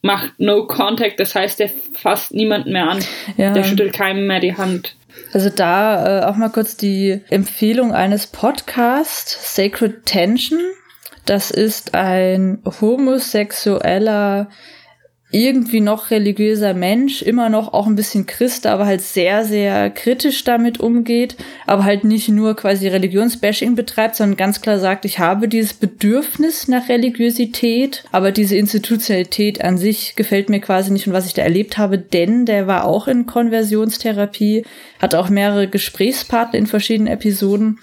macht 0.00 0.32
No 0.38 0.66
Contact, 0.66 1.20
das 1.20 1.34
heißt, 1.34 1.60
der 1.60 1.70
fasst 1.94 2.34
niemanden 2.34 2.72
mehr 2.72 2.88
an. 2.88 3.04
Ja. 3.36 3.52
Der 3.52 3.64
schüttelt 3.64 3.92
keinem 3.92 4.26
mehr 4.26 4.40
die 4.40 4.56
Hand. 4.56 4.96
Also 5.32 5.50
da 5.50 6.20
äh, 6.20 6.24
auch 6.24 6.36
mal 6.36 6.48
kurz 6.48 6.76
die 6.76 7.20
Empfehlung 7.30 7.92
eines 7.92 8.26
Podcasts, 8.26 9.54
Sacred 9.54 10.04
Tension. 10.06 10.58
Das 11.24 11.50
ist 11.50 11.94
ein 11.94 12.62
homosexueller 12.80 14.48
irgendwie 15.32 15.80
noch 15.80 16.10
religiöser 16.10 16.74
Mensch, 16.74 17.22
immer 17.22 17.48
noch 17.48 17.72
auch 17.72 17.86
ein 17.86 17.96
bisschen 17.96 18.26
Christ, 18.26 18.66
aber 18.66 18.84
halt 18.84 19.00
sehr, 19.00 19.44
sehr 19.44 19.88
kritisch 19.90 20.44
damit 20.44 20.78
umgeht, 20.78 21.36
aber 21.66 21.84
halt 21.84 22.04
nicht 22.04 22.28
nur 22.28 22.54
quasi 22.54 22.86
Religionsbashing 22.86 23.74
betreibt, 23.74 24.14
sondern 24.14 24.36
ganz 24.36 24.60
klar 24.60 24.78
sagt, 24.78 25.06
ich 25.06 25.18
habe 25.18 25.48
dieses 25.48 25.72
Bedürfnis 25.72 26.68
nach 26.68 26.90
Religiosität, 26.90 28.04
aber 28.12 28.30
diese 28.30 28.56
Institutionalität 28.56 29.64
an 29.64 29.78
sich 29.78 30.16
gefällt 30.16 30.50
mir 30.50 30.60
quasi 30.60 30.92
nicht. 30.92 31.06
Und 31.06 31.14
was 31.14 31.26
ich 31.26 31.34
da 31.34 31.42
erlebt 31.42 31.78
habe, 31.78 31.98
denn 31.98 32.44
der 32.44 32.66
war 32.66 32.84
auch 32.84 33.08
in 33.08 33.24
Konversionstherapie, 33.24 34.64
hat 35.00 35.14
auch 35.14 35.30
mehrere 35.30 35.66
Gesprächspartner 35.66 36.58
in 36.58 36.66
verschiedenen 36.66 37.12
Episoden. 37.12 37.78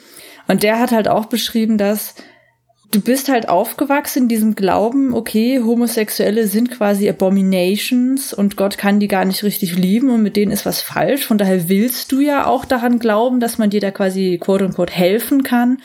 Und 0.48 0.64
der 0.64 0.80
hat 0.80 0.92
halt 0.92 1.08
auch 1.08 1.26
beschrieben, 1.26 1.78
dass 1.78 2.16
du 2.92 3.02
bist 3.02 3.30
halt 3.30 3.50
aufgewachsen 3.50 4.24
in 4.24 4.28
diesem 4.30 4.56
Glauben, 4.56 5.14
okay, 5.14 5.60
Homosexuelle 5.60 6.48
sind 6.48 6.72
quasi 6.72 7.08
Abominations 7.10 8.34
und 8.34 8.58
Gott 8.58 8.78
kann 8.78 9.00
die 9.00 9.08
gar 9.08 9.26
nicht 9.26 9.44
richtig 9.44 9.76
lieben 9.76 10.10
und 10.10 10.24
mit 10.24 10.36
denen 10.36 10.52
ist 10.52 10.66
was 10.66 10.82
falsch. 10.82 11.26
Von 11.26 11.38
daher 11.38 11.70
willst 11.70 12.12
du 12.12 12.20
ja 12.20 12.48
auch 12.48 12.66
daran 12.66 13.00
glauben, 13.00 13.40
dass 13.40 13.58
man 13.58 13.70
dir 13.70 13.82
da 13.82 13.92
quasi 13.92 14.40
quote 14.42 14.66
unquote 14.66 14.94
helfen 14.94 15.44
kann. 15.44 15.78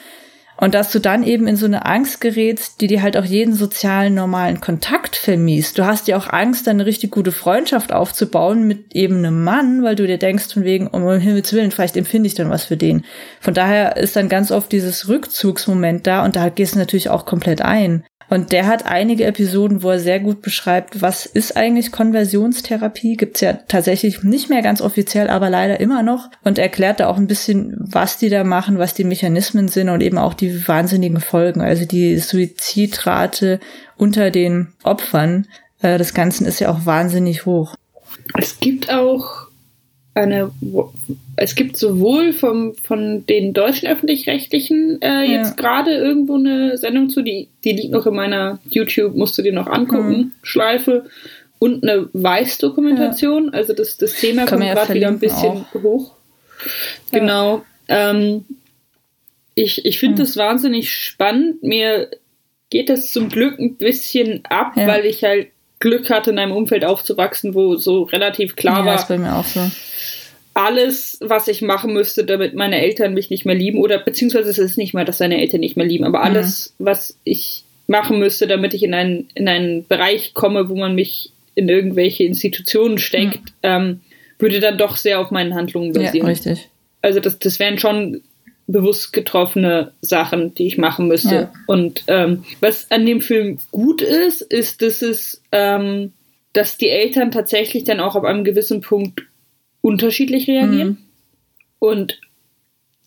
Und 0.57 0.75
dass 0.75 0.93
du 0.93 1.01
dann 1.01 1.25
eben 1.25 1.49
in 1.49 1.57
so 1.57 1.67
eine 1.67 1.85
Angst 1.85 2.21
gerätst, 2.21 2.81
die 2.81 2.87
dir 2.87 3.03
halt 3.03 3.17
auch 3.17 3.25
jeden 3.25 3.55
sozialen, 3.55 4.15
normalen 4.15 4.61
Kontakt 4.61 5.17
vermiest. 5.17 5.79
Du 5.79 5.85
hast 5.85 6.07
ja 6.07 6.17
auch 6.17 6.29
Angst, 6.29 6.69
eine 6.69 6.87
richtig 6.87 7.11
gute 7.11 7.33
Freundschaft 7.33 7.93
aufzubauen 7.93 8.67
mit 8.67 8.95
eben 8.95 9.19
einem 9.19 9.43
Mann, 9.43 9.83
weil 9.83 9.97
du 9.97 10.07
dir 10.07 10.19
denkst, 10.19 10.53
von 10.53 10.65
wegen, 10.65 10.87
um 10.87 11.03
Himmels 11.19 11.53
Willen, 11.53 11.71
vielleicht 11.71 11.97
empfinde 11.97 12.29
ich 12.29 12.35
dann 12.35 12.51
was 12.51 12.65
für 12.65 12.77
den. 12.77 13.05
Von 13.41 13.55
daher 13.55 13.97
ist 13.97 14.17
dann 14.17 14.29
ganz 14.29 14.53
oft 14.53 14.71
dieses 14.71 15.09
Rückzugsmoment 15.09 16.07
da 16.07 16.25
und 16.25 16.37
da 16.37 16.49
gehst 16.49 16.75
du 16.75 16.79
natürlich 16.79 17.09
auch 17.09 17.27
komplett 17.27 17.61
ein. 17.61 18.05
Und 18.31 18.53
der 18.53 18.67
hat 18.67 18.87
einige 18.87 19.25
Episoden, 19.25 19.83
wo 19.83 19.91
er 19.91 20.01
sehr 20.01 20.19
gut 20.19 20.43
beschreibt, 20.43 21.03
was 21.03 21.27
ist 21.27 21.57
eigentlich 21.57 21.93
Konversionstherapie. 21.93 23.17
Gibt's 23.17 23.41
ja 23.41 23.53
tatsächlich 23.53 24.23
nicht 24.23 24.49
mehr 24.49 24.63
ganz 24.63 24.81
offiziell, 24.81 25.29
aber 25.29 25.51
leider 25.51 25.79
immer 25.79 26.03
noch. 26.03 26.31
Und 26.43 26.59
erklärt 26.59 27.01
da 27.01 27.09
auch 27.09 27.19
ein 27.19 27.27
bisschen, 27.27 27.77
was 27.79 28.19
die 28.19 28.31
da 28.31 28.43
machen, 28.45 28.79
was 28.79 28.95
die 28.95 29.05
Mechanismen 29.05 29.69
sind 29.69 29.89
und 29.89 30.01
eben 30.01 30.19
auch 30.19 30.35
die 30.35 30.44
wahnsinnigen 30.67 31.21
Folgen. 31.21 31.61
Also 31.61 31.85
die 31.85 32.19
Suizidrate 32.19 33.61
unter 33.97 34.31
den 34.31 34.73
Opfern 34.83 35.47
äh, 35.83 35.99
des 35.99 36.15
Ganzen 36.15 36.47
ist 36.47 36.61
ja 36.61 36.71
auch 36.71 36.87
wahnsinnig 36.87 37.47
hoch. 37.47 37.75
Es 38.39 38.59
gibt 38.61 38.93
auch 38.93 39.45
eine, 40.15 40.53
es 41.37 41.55
gibt 41.57 41.77
sowohl 41.77 42.33
vom, 42.33 42.75
von 42.75 43.27
den 43.27 43.53
deutschen 43.53 43.89
öffentlich-rechtlichen 43.89 45.03
äh, 45.03 45.09
ja. 45.09 45.23
jetzt 45.23 45.57
gerade 45.57 45.93
irgendwo 45.93 46.37
eine 46.37 46.79
Sendung 46.79 47.11
zu, 47.11 47.23
die, 47.23 47.49
die 47.65 47.73
liegt 47.73 47.91
noch 47.91 48.07
in 48.07 48.15
meiner 48.15 48.61
YouTube, 48.71 49.17
musst 49.17 49.37
du 49.37 49.43
dir 49.43 49.53
noch 49.53 49.67
angucken, 49.67 50.17
mhm. 50.17 50.33
Schleife, 50.43 51.07
und 51.59 51.83
eine 51.83 52.09
Weiß-Dokumentation, 52.13 53.47
ja. 53.47 53.53
also 53.53 53.73
das, 53.73 53.97
das 53.97 54.15
Thema 54.15 54.45
Kann 54.45 54.61
kommt 54.61 54.71
gerade 54.71 54.89
ja 54.89 54.95
wieder 54.95 55.09
ein 55.09 55.19
bisschen 55.19 55.65
auch. 55.65 55.83
hoch. 55.83 56.13
Genau. 57.11 57.63
Ähm, 57.89 58.45
ich 59.55 59.85
ich 59.85 59.99
finde 59.99 60.23
mhm. 60.23 60.27
das 60.27 60.37
wahnsinnig 60.37 60.93
spannend. 60.93 61.63
Mir 61.63 62.11
geht 62.71 62.89
das 62.89 63.11
zum 63.11 63.29
Glück 63.29 63.59
ein 63.59 63.77
bisschen 63.77 64.45
ab, 64.47 64.73
weil 64.77 65.05
ich 65.07 65.23
halt 65.23 65.49
Glück 65.79 66.11
hatte, 66.11 66.31
in 66.31 66.39
einem 66.39 66.53
Umfeld 66.53 66.85
aufzuwachsen, 66.85 67.55
wo 67.55 67.77
so 67.77 68.05
relativ 68.05 68.57
klar 68.57 68.81
ja, 68.81 68.87
war. 68.87 68.97
Ist 68.97 69.09
bei 69.09 69.19
mir 69.19 69.37
auch 69.37 69.45
so 69.45 69.61
alles, 70.55 71.19
was 71.21 71.49
ich 71.49 71.63
machen 71.63 71.93
müsste, 71.93 72.25
damit 72.25 72.55
meine 72.55 72.81
Eltern 72.81 73.13
mich 73.13 73.29
nicht 73.29 73.45
mehr 73.45 73.57
lieben, 73.57 73.79
oder 73.79 73.99
beziehungsweise 73.99 74.51
es 74.51 74.59
ist 74.59 74.79
nicht 74.79 74.95
mal, 74.95 75.05
dass 75.05 75.19
seine 75.19 75.41
Eltern 75.41 75.61
nicht 75.61 75.77
mehr 75.77 75.85
lieben, 75.85 76.05
aber 76.05 76.21
mhm. 76.21 76.25
alles, 76.25 76.75
was 76.79 77.19
ich 77.25 77.65
machen 77.87 78.19
müsste, 78.19 78.47
damit 78.47 78.73
ich 78.73 78.83
in 78.83 78.95
einen, 78.95 79.29
in 79.35 79.49
einen 79.49 79.87
Bereich 79.87 80.33
komme, 80.33 80.69
wo 80.69 80.77
man 80.77 80.95
mich 80.95 81.33
in 81.57 81.69
irgendwelche 81.69 82.25
Institutionen 82.25 82.99
steckt, 82.99 83.51
mhm. 83.51 83.51
ähm, 83.63 84.01
würde 84.39 84.61
dann 84.61 84.79
doch 84.79 84.97
sehr 84.97 85.21
auf 85.21 85.31
meinen 85.31 85.55
Handlungen 85.55 85.93
basieren. 85.93 86.27
Ja, 86.27 86.33
richtig. 86.33 86.69
Also 87.03 87.21
das, 87.21 87.39
das 87.39 87.59
wären 87.59 87.79
schon 87.79 88.23
bewusst 88.67 89.13
getroffene 89.13 89.93
Sachen, 90.01 90.55
die 90.55 90.67
ich 90.67 90.79
machen 90.79 91.09
müsste. 91.09 91.35
Ja. 91.35 91.53
Und 91.67 92.05
ähm, 92.07 92.45
was 92.61 92.91
an 92.91 93.05
dem 93.05 93.21
Film 93.21 93.59
gut 93.71 94.01
ist, 94.01 94.41
ist, 94.41 94.83
dass 94.83 95.03
es, 95.03 95.43
ähm, 95.53 96.13
dass 96.53 96.79
die 96.79 96.89
Eltern 96.89 97.31
tatsächlich 97.31 97.85
dann 97.85 98.01
auch 98.01 98.17
ab 98.17 98.25
einem 98.25 98.45
gewissen 98.45 98.81
Punkt 98.81 99.23
unterschiedlich 99.81 100.49
reagieren 100.49 100.89
mhm. 100.89 100.99
und 101.79 102.21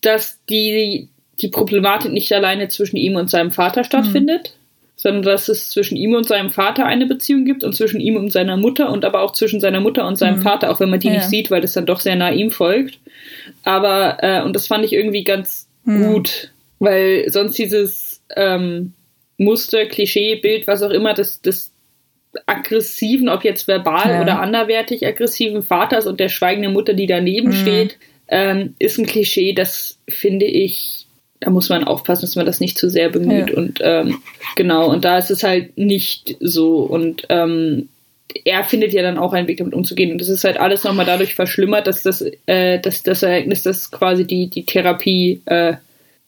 dass 0.00 0.38
die, 0.48 1.08
die 1.40 1.48
Problematik 1.48 2.12
nicht 2.12 2.32
alleine 2.32 2.68
zwischen 2.68 2.96
ihm 2.96 3.16
und 3.16 3.30
seinem 3.30 3.50
Vater 3.50 3.82
stattfindet, 3.82 4.54
mhm. 4.54 4.57
Sondern 4.98 5.22
dass 5.22 5.48
es 5.48 5.70
zwischen 5.70 5.96
ihm 5.96 6.14
und 6.14 6.26
seinem 6.26 6.50
Vater 6.50 6.84
eine 6.84 7.06
Beziehung 7.06 7.44
gibt 7.44 7.62
und 7.62 7.72
zwischen 7.72 8.00
ihm 8.00 8.16
und 8.16 8.32
seiner 8.32 8.56
Mutter 8.56 8.90
und 8.90 9.04
aber 9.04 9.22
auch 9.22 9.32
zwischen 9.32 9.60
seiner 9.60 9.80
Mutter 9.80 10.06
und 10.06 10.18
seinem 10.18 10.40
mhm. 10.40 10.42
Vater, 10.42 10.70
auch 10.70 10.80
wenn 10.80 10.90
man 10.90 10.98
die 10.98 11.06
ja. 11.06 11.14
nicht 11.14 11.28
sieht, 11.30 11.52
weil 11.52 11.60
das 11.60 11.72
dann 11.72 11.86
doch 11.86 12.00
sehr 12.00 12.16
nah 12.16 12.32
ihm 12.32 12.50
folgt. 12.50 12.98
Aber, 13.62 14.18
äh, 14.22 14.42
und 14.42 14.56
das 14.56 14.66
fand 14.66 14.84
ich 14.84 14.92
irgendwie 14.92 15.22
ganz 15.22 15.68
mhm. 15.84 16.02
gut, 16.02 16.50
weil 16.80 17.26
sonst 17.28 17.56
dieses 17.56 18.20
ähm, 18.34 18.92
Muster, 19.36 19.86
Klischee, 19.86 20.34
Bild, 20.34 20.66
was 20.66 20.82
auch 20.82 20.90
immer, 20.90 21.14
das, 21.14 21.40
das 21.42 21.70
aggressiven, 22.46 23.28
ob 23.28 23.44
jetzt 23.44 23.68
verbal 23.68 24.10
ja. 24.10 24.20
oder 24.20 24.40
anderwertig 24.40 25.06
aggressiven 25.06 25.62
Vaters 25.62 26.08
und 26.08 26.18
der 26.18 26.28
schweigenden 26.28 26.72
Mutter, 26.72 26.94
die 26.94 27.06
daneben 27.06 27.50
mhm. 27.50 27.54
steht, 27.54 27.98
ähm, 28.26 28.74
ist 28.80 28.98
ein 28.98 29.06
Klischee, 29.06 29.52
das 29.52 30.00
finde 30.08 30.46
ich, 30.46 31.06
da 31.40 31.50
muss 31.50 31.68
man 31.68 31.84
aufpassen, 31.84 32.22
dass 32.22 32.36
man 32.36 32.46
das 32.46 32.60
nicht 32.60 32.78
zu 32.78 32.90
sehr 32.90 33.08
bemüht. 33.10 33.50
Ja. 33.50 33.56
Und 33.56 33.78
ähm, 33.82 34.18
genau, 34.56 34.90
und 34.90 35.04
da 35.04 35.18
ist 35.18 35.30
es 35.30 35.42
halt 35.42 35.76
nicht 35.78 36.36
so. 36.40 36.78
Und 36.80 37.26
ähm, 37.28 37.88
er 38.44 38.64
findet 38.64 38.92
ja 38.92 39.02
dann 39.02 39.18
auch 39.18 39.32
einen 39.32 39.48
Weg, 39.48 39.58
damit 39.58 39.74
umzugehen. 39.74 40.12
Und 40.12 40.20
das 40.20 40.28
ist 40.28 40.44
halt 40.44 40.58
alles 40.58 40.84
nochmal 40.84 41.06
dadurch 41.06 41.34
verschlimmert, 41.34 41.86
dass 41.86 42.02
das, 42.02 42.24
äh, 42.46 42.80
dass 42.80 43.02
das 43.02 43.22
Ereignis, 43.22 43.62
das 43.62 43.90
quasi 43.90 44.26
die, 44.26 44.48
die 44.48 44.66
Therapie 44.66 45.40
äh, 45.46 45.74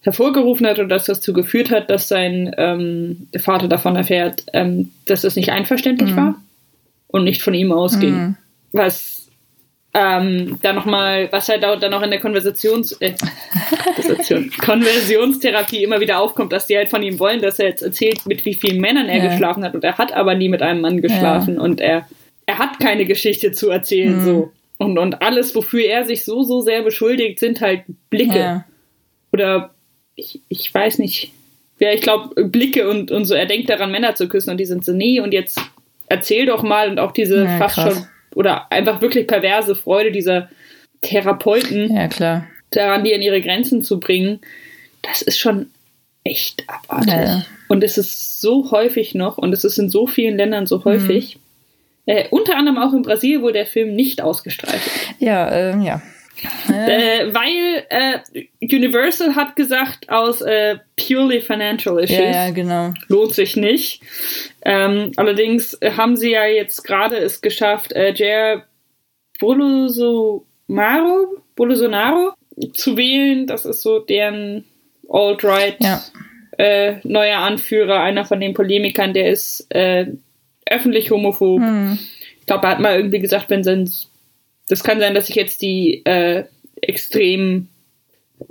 hervorgerufen 0.02 0.66
hat 0.66 0.78
und 0.78 0.88
dass 0.88 1.06
das 1.06 1.18
dazu 1.18 1.32
geführt 1.32 1.70
hat, 1.70 1.90
dass 1.90 2.08
sein 2.08 2.54
ähm, 2.56 3.28
Vater 3.38 3.68
davon 3.68 3.96
erfährt, 3.96 4.44
ähm, 4.52 4.92
dass 5.04 5.22
das 5.22 5.36
nicht 5.36 5.50
einverständlich 5.50 6.12
mhm. 6.12 6.16
war 6.16 6.34
und 7.08 7.24
nicht 7.24 7.42
von 7.42 7.54
ihm 7.54 7.72
ausging. 7.72 8.12
Mhm. 8.12 8.36
Was 8.72 9.09
ähm, 9.92 10.58
dann 10.62 10.76
nochmal, 10.76 11.28
was 11.32 11.48
halt 11.48 11.64
dann 11.64 11.94
auch 11.94 12.02
in 12.02 12.10
der 12.10 12.20
Konversations 12.20 12.92
äh, 13.00 13.12
Konversionstherapie 14.64 15.82
immer 15.82 15.98
wieder 15.98 16.20
aufkommt, 16.20 16.52
dass 16.52 16.66
die 16.66 16.76
halt 16.76 16.90
von 16.90 17.02
ihm 17.02 17.18
wollen, 17.18 17.42
dass 17.42 17.58
er 17.58 17.68
jetzt 17.68 17.82
erzählt, 17.82 18.24
mit 18.24 18.44
wie 18.44 18.54
vielen 18.54 18.80
Männern 18.80 19.08
er 19.08 19.24
ja. 19.24 19.30
geschlafen 19.30 19.64
hat 19.64 19.74
und 19.74 19.82
er 19.82 19.98
hat 19.98 20.12
aber 20.12 20.36
nie 20.36 20.48
mit 20.48 20.62
einem 20.62 20.80
Mann 20.80 21.00
geschlafen 21.00 21.56
ja. 21.56 21.60
und 21.60 21.80
er, 21.80 22.06
er 22.46 22.58
hat 22.58 22.78
keine 22.78 23.04
Geschichte 23.04 23.50
zu 23.50 23.70
erzählen, 23.70 24.16
mhm. 24.16 24.24
so. 24.24 24.52
Und, 24.78 24.96
und 24.96 25.20
alles, 25.20 25.54
wofür 25.54 25.84
er 25.84 26.06
sich 26.06 26.24
so, 26.24 26.42
so 26.42 26.62
sehr 26.62 26.82
beschuldigt, 26.82 27.38
sind 27.38 27.60
halt 27.60 27.82
Blicke. 28.08 28.38
Ja. 28.38 28.64
Oder 29.30 29.74
ich, 30.14 30.40
ich 30.48 30.72
weiß 30.72 30.98
nicht, 30.98 31.32
ja, 31.80 31.92
ich 31.92 32.00
glaube, 32.00 32.44
Blicke 32.44 32.88
und, 32.88 33.10
und 33.10 33.26
so, 33.26 33.34
er 33.34 33.44
denkt 33.44 33.68
daran, 33.68 33.90
Männer 33.90 34.14
zu 34.14 34.26
küssen 34.26 34.50
und 34.50 34.56
die 34.56 34.64
sind 34.64 34.84
so, 34.84 34.92
nee, 34.92 35.20
und 35.20 35.34
jetzt 35.34 35.60
erzähl 36.06 36.46
doch 36.46 36.62
mal 36.62 36.88
und 36.88 36.98
auch 36.98 37.12
diese 37.12 37.46
fast 37.58 37.76
schon 37.76 38.06
oder 38.34 38.70
einfach 38.70 39.00
wirklich 39.00 39.26
perverse 39.26 39.74
Freude 39.74 40.12
dieser 40.12 40.48
Therapeuten 41.02 41.94
ja, 41.94 42.46
daran, 42.70 43.04
die 43.04 43.12
in 43.12 43.22
ihre 43.22 43.40
Grenzen 43.40 43.82
zu 43.82 43.98
bringen, 44.00 44.40
das 45.02 45.22
ist 45.22 45.38
schon 45.38 45.70
echt 46.24 46.64
abartig. 46.68 47.12
Ja. 47.12 47.44
Und 47.68 47.82
es 47.82 47.98
ist 47.98 48.40
so 48.40 48.70
häufig 48.70 49.14
noch 49.14 49.38
und 49.38 49.52
es 49.52 49.64
ist 49.64 49.78
in 49.78 49.88
so 49.88 50.06
vielen 50.06 50.36
Ländern 50.36 50.66
so 50.66 50.84
häufig. 50.84 51.36
Mhm. 51.36 51.40
Äh, 52.06 52.28
unter 52.30 52.56
anderem 52.56 52.78
auch 52.78 52.92
in 52.92 53.02
Brasilien 53.02 53.42
wurde 53.42 53.54
der 53.54 53.66
Film 53.66 53.94
nicht 53.94 54.20
ausgestrahlt. 54.20 54.80
Ja, 55.18 55.50
ähm, 55.52 55.82
ja. 55.82 56.02
Äh, 56.68 57.34
weil 57.34 57.84
äh, 57.90 58.18
Universal 58.62 59.34
hat 59.34 59.56
gesagt, 59.56 60.08
aus 60.08 60.40
äh, 60.40 60.78
purely 60.96 61.40
financial 61.40 61.98
issues 61.98 62.18
ja, 62.18 62.46
ja, 62.46 62.50
genau. 62.50 62.94
lohnt 63.08 63.34
sich 63.34 63.56
nicht. 63.56 64.02
Ähm, 64.64 65.12
allerdings 65.16 65.78
haben 65.96 66.16
sie 66.16 66.32
ja 66.32 66.46
jetzt 66.46 66.84
gerade 66.84 67.16
es 67.16 67.40
geschafft, 67.40 67.92
äh, 67.92 68.12
Jair 68.14 68.64
Bolsonaro, 69.38 71.36
Bolsonaro 71.56 72.32
zu 72.74 72.96
wählen. 72.96 73.46
Das 73.46 73.64
ist 73.64 73.82
so 73.82 73.98
deren 73.98 74.64
alt-right 75.08 75.76
ja. 75.80 76.02
äh, 76.58 76.96
neuer 77.02 77.38
Anführer, 77.38 78.00
einer 78.00 78.24
von 78.24 78.40
den 78.40 78.54
Polemikern, 78.54 79.12
der 79.12 79.30
ist 79.30 79.66
äh, 79.70 80.06
öffentlich 80.66 81.10
homophob. 81.10 81.60
Hm. 81.60 81.98
Ich 82.38 82.46
glaube, 82.46 82.66
er 82.66 82.70
hat 82.70 82.80
mal 82.80 82.96
irgendwie 82.96 83.20
gesagt, 83.20 83.50
wenn 83.50 83.64
sein 83.64 83.90
das 84.70 84.84
kann 84.84 85.00
sein, 85.00 85.14
dass 85.14 85.28
ich 85.28 85.34
jetzt 85.34 85.62
die 85.62 86.04
äh, 86.04 86.44
extrem 86.80 87.68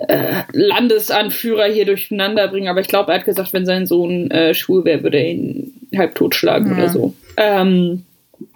äh, 0.07 0.43
Landesanführer 0.53 1.65
hier 1.65 1.85
durcheinander 1.85 2.47
bringe, 2.47 2.69
aber 2.69 2.81
ich 2.81 2.87
glaube, 2.87 3.11
er 3.11 3.19
hat 3.19 3.25
gesagt, 3.25 3.53
wenn 3.53 3.65
sein 3.65 3.87
Sohn 3.87 4.29
äh, 4.31 4.53
schwul 4.53 4.85
wäre, 4.85 5.03
würde 5.03 5.17
er 5.17 5.31
ihn 5.31 5.73
halb 5.97 6.15
totschlagen 6.15 6.71
ja. 6.71 6.77
oder 6.77 6.89
so. 6.89 7.13
Ähm, 7.37 8.03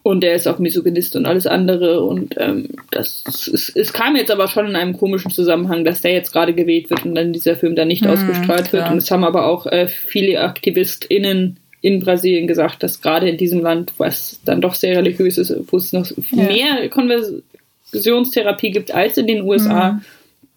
und 0.03 0.23
er 0.23 0.35
ist 0.35 0.47
auch 0.47 0.59
Misogynist 0.59 1.15
und 1.15 1.25
alles 1.25 1.47
andere. 1.47 2.01
Und 2.01 2.35
ähm, 2.37 2.69
das 2.91 3.23
es, 3.27 3.69
es 3.69 3.93
kam 3.93 4.15
jetzt 4.15 4.31
aber 4.31 4.47
schon 4.47 4.67
in 4.67 4.75
einem 4.75 4.97
komischen 4.97 5.31
Zusammenhang, 5.31 5.83
dass 5.85 6.01
der 6.01 6.13
jetzt 6.13 6.31
gerade 6.31 6.53
gewählt 6.53 6.89
wird 6.89 7.05
und 7.05 7.15
dann 7.15 7.33
dieser 7.33 7.55
Film 7.55 7.75
dann 7.75 7.87
nicht 7.87 8.03
mhm, 8.03 8.11
ausgestrahlt 8.11 8.73
wird. 8.73 8.89
Und 8.91 8.97
es 8.97 9.11
haben 9.11 9.23
aber 9.23 9.45
auch 9.47 9.65
äh, 9.65 9.87
viele 9.87 10.41
AktivistInnen 10.41 11.57
in 11.81 11.99
Brasilien 11.99 12.47
gesagt, 12.47 12.81
dass 12.83 13.01
gerade 13.01 13.29
in 13.29 13.37
diesem 13.37 13.61
Land, 13.61 13.93
was 13.97 14.39
dann 14.45 14.61
doch 14.61 14.73
sehr 14.73 14.97
religiös 14.97 15.37
ist, 15.37 15.53
wo 15.67 15.77
es 15.77 15.91
noch 15.91 16.09
ja. 16.31 16.43
mehr 16.43 16.89
Konvers 16.89 17.33
Diskussionstherapie 17.93 18.71
gibt 18.71 18.91
als 18.91 19.17
in 19.17 19.27
den 19.27 19.43
USA, 19.43 19.93
mhm. 19.93 20.01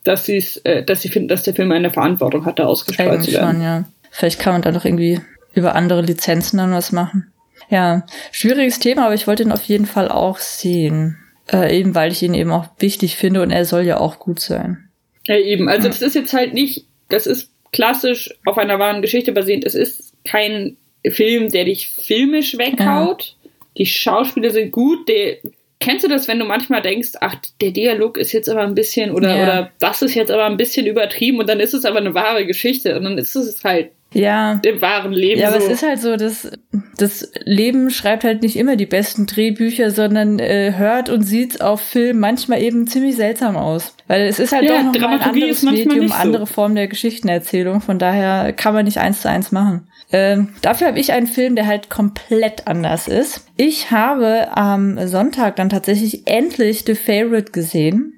dass, 0.04 0.28
äh, 0.28 0.84
dass 0.84 1.02
sie 1.02 1.08
finden, 1.08 1.28
dass 1.28 1.42
der 1.42 1.54
Film 1.54 1.72
eine 1.72 1.90
Verantwortung 1.90 2.44
hatte, 2.44 2.66
ausgestrahlt 2.66 3.24
zu 3.24 3.32
werden. 3.32 3.56
Schon, 3.56 3.62
ja. 3.62 3.84
Vielleicht 4.10 4.40
kann 4.40 4.54
man 4.54 4.62
da 4.62 4.72
noch 4.72 4.84
irgendwie 4.84 5.20
über 5.54 5.74
andere 5.74 6.02
Lizenzen 6.02 6.58
dann 6.58 6.72
was 6.72 6.92
machen. 6.92 7.32
Ja, 7.68 8.06
schwieriges 8.32 8.78
Thema, 8.78 9.06
aber 9.06 9.14
ich 9.14 9.26
wollte 9.26 9.42
ihn 9.42 9.52
auf 9.52 9.64
jeden 9.64 9.86
Fall 9.86 10.08
auch 10.08 10.38
sehen. 10.38 11.18
Äh, 11.52 11.78
eben 11.78 11.94
weil 11.94 12.10
ich 12.10 12.22
ihn 12.22 12.34
eben 12.34 12.50
auch 12.50 12.66
wichtig 12.78 13.16
finde 13.16 13.42
und 13.42 13.50
er 13.50 13.64
soll 13.64 13.82
ja 13.82 13.98
auch 13.98 14.18
gut 14.18 14.40
sein. 14.40 14.88
Ja, 15.26 15.36
eben. 15.36 15.68
Also 15.68 15.88
das 15.88 16.02
ist 16.02 16.14
jetzt 16.14 16.32
halt 16.32 16.54
nicht, 16.54 16.86
das 17.08 17.26
ist 17.26 17.50
klassisch 17.72 18.34
auf 18.44 18.58
einer 18.58 18.78
wahren 18.78 19.02
Geschichte 19.02 19.32
basierend. 19.32 19.64
Es 19.64 19.74
ist 19.74 20.12
kein 20.24 20.76
Film, 21.08 21.50
der 21.50 21.64
dich 21.64 21.88
filmisch 21.88 22.58
weghaut. 22.58 23.22
Ja. 23.22 23.50
Die 23.78 23.86
Schauspieler 23.86 24.50
sind 24.50 24.72
gut, 24.72 25.08
der 25.08 25.36
Kennst 25.78 26.04
du 26.04 26.08
das, 26.08 26.26
wenn 26.26 26.38
du 26.38 26.46
manchmal 26.46 26.80
denkst, 26.80 27.10
ach, 27.20 27.36
der 27.60 27.70
Dialog 27.70 28.16
ist 28.16 28.32
jetzt 28.32 28.48
aber 28.48 28.62
ein 28.62 28.74
bisschen 28.74 29.10
oder, 29.10 29.36
ja. 29.36 29.42
oder 29.42 29.70
das 29.78 30.00
ist 30.00 30.14
jetzt 30.14 30.30
aber 30.30 30.46
ein 30.46 30.56
bisschen 30.56 30.86
übertrieben 30.86 31.38
und 31.38 31.48
dann 31.48 31.60
ist 31.60 31.74
es 31.74 31.84
aber 31.84 31.98
eine 31.98 32.14
wahre 32.14 32.46
Geschichte 32.46 32.96
und 32.96 33.04
dann 33.04 33.18
ist 33.18 33.36
es 33.36 33.62
halt 33.62 33.90
ja. 34.14 34.60
im 34.64 34.80
wahren 34.80 35.12
Leben. 35.12 35.40
Ja, 35.40 35.48
aber 35.48 35.60
so. 35.60 35.66
es 35.66 35.72
ist 35.74 35.82
halt 35.82 36.00
so, 36.00 36.16
dass 36.16 36.50
das 36.96 37.30
Leben 37.44 37.90
schreibt 37.90 38.24
halt 38.24 38.42
nicht 38.42 38.56
immer 38.56 38.76
die 38.76 38.86
besten 38.86 39.26
Drehbücher, 39.26 39.90
sondern 39.90 40.38
äh, 40.38 40.72
hört 40.76 41.10
und 41.10 41.22
sieht 41.22 41.60
auf 41.60 41.80
Film 41.80 42.20
manchmal 42.20 42.62
eben 42.62 42.86
ziemlich 42.86 43.16
seltsam 43.16 43.56
aus. 43.56 43.94
Weil 44.06 44.22
es 44.22 44.38
ist 44.38 44.52
halt 44.52 44.64
ja, 44.64 44.82
doch 44.82 45.00
noch 45.00 45.10
ein 45.10 45.20
anderes 45.20 45.62
Medium, 45.62 46.08
so. 46.08 46.14
andere 46.14 46.46
Form 46.46 46.74
der 46.74 46.88
Geschichtenerzählung. 46.88 47.80
Von 47.80 47.98
daher 47.98 48.52
kann 48.52 48.72
man 48.72 48.84
nicht 48.84 48.98
eins 48.98 49.20
zu 49.20 49.28
eins 49.28 49.52
machen. 49.52 49.88
Ähm, 50.12 50.54
dafür 50.62 50.88
habe 50.88 51.00
ich 51.00 51.12
einen 51.12 51.26
Film, 51.26 51.56
der 51.56 51.66
halt 51.66 51.90
komplett 51.90 52.66
anders 52.66 53.08
ist. 53.08 53.46
Ich 53.56 53.90
habe 53.90 54.56
am 54.56 55.06
Sonntag 55.08 55.56
dann 55.56 55.68
tatsächlich 55.68 56.26
endlich 56.26 56.84
The 56.86 56.94
Favorite 56.94 57.52
gesehen. 57.52 58.12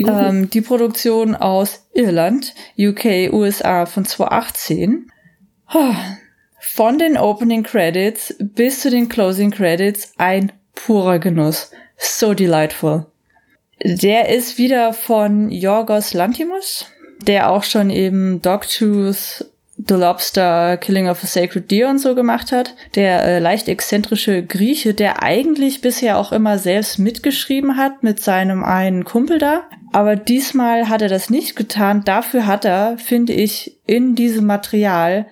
Uh. 0.00 0.08
Ähm, 0.08 0.50
die 0.50 0.60
Produktion 0.60 1.34
aus 1.34 1.88
Irland, 1.92 2.54
UK, 2.78 3.32
USA 3.32 3.86
von 3.86 4.04
2018. 4.04 5.10
Von 6.60 6.98
den 6.98 7.16
Opening 7.16 7.62
Credits 7.62 8.36
bis 8.38 8.80
zu 8.80 8.90
den 8.90 9.08
Closing 9.08 9.50
Credits 9.50 10.12
ein 10.18 10.52
purer 10.74 11.18
Genuss. 11.18 11.70
So 11.96 12.34
delightful. 12.34 13.06
Der 13.82 14.28
ist 14.28 14.58
wieder 14.58 14.92
von 14.92 15.50
Yorgos 15.50 16.14
Lantimos, 16.14 16.86
der 17.26 17.50
auch 17.50 17.64
schon 17.64 17.90
eben 17.90 18.40
Dogtooth, 18.40 19.46
The 19.76 19.94
Lobster, 19.94 20.76
Killing 20.76 21.08
of 21.08 21.22
a 21.24 21.26
Sacred 21.26 21.70
Deer 21.70 21.88
und 21.88 21.98
so 21.98 22.14
gemacht 22.14 22.52
hat. 22.52 22.74
Der 22.94 23.24
äh, 23.24 23.38
leicht 23.40 23.68
exzentrische 23.68 24.44
Grieche, 24.44 24.94
der 24.94 25.22
eigentlich 25.22 25.80
bisher 25.80 26.18
auch 26.18 26.32
immer 26.32 26.58
selbst 26.58 26.98
mitgeschrieben 26.98 27.76
hat 27.76 28.02
mit 28.02 28.20
seinem 28.20 28.62
einen 28.62 29.04
Kumpel 29.04 29.38
da. 29.38 29.64
Aber 29.92 30.16
diesmal 30.16 30.88
hat 30.88 31.02
er 31.02 31.08
das 31.08 31.28
nicht 31.28 31.56
getan. 31.56 32.02
Dafür 32.04 32.46
hat 32.46 32.64
er, 32.64 32.98
finde 32.98 33.32
ich, 33.32 33.78
in 33.86 34.14
diesem 34.14 34.46
Material 34.46 35.26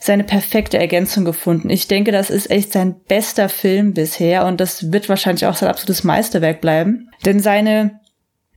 seine 0.00 0.24
perfekte 0.24 0.78
Ergänzung 0.78 1.24
gefunden. 1.24 1.70
Ich 1.70 1.88
denke, 1.88 2.12
das 2.12 2.30
ist 2.30 2.50
echt 2.50 2.72
sein 2.72 2.94
bester 3.08 3.48
Film 3.48 3.94
bisher 3.94 4.46
und 4.46 4.60
das 4.60 4.92
wird 4.92 5.08
wahrscheinlich 5.08 5.46
auch 5.46 5.56
sein 5.56 5.68
absolutes 5.68 6.04
Meisterwerk 6.04 6.60
bleiben. 6.60 7.10
Denn 7.24 7.40
seine 7.40 7.98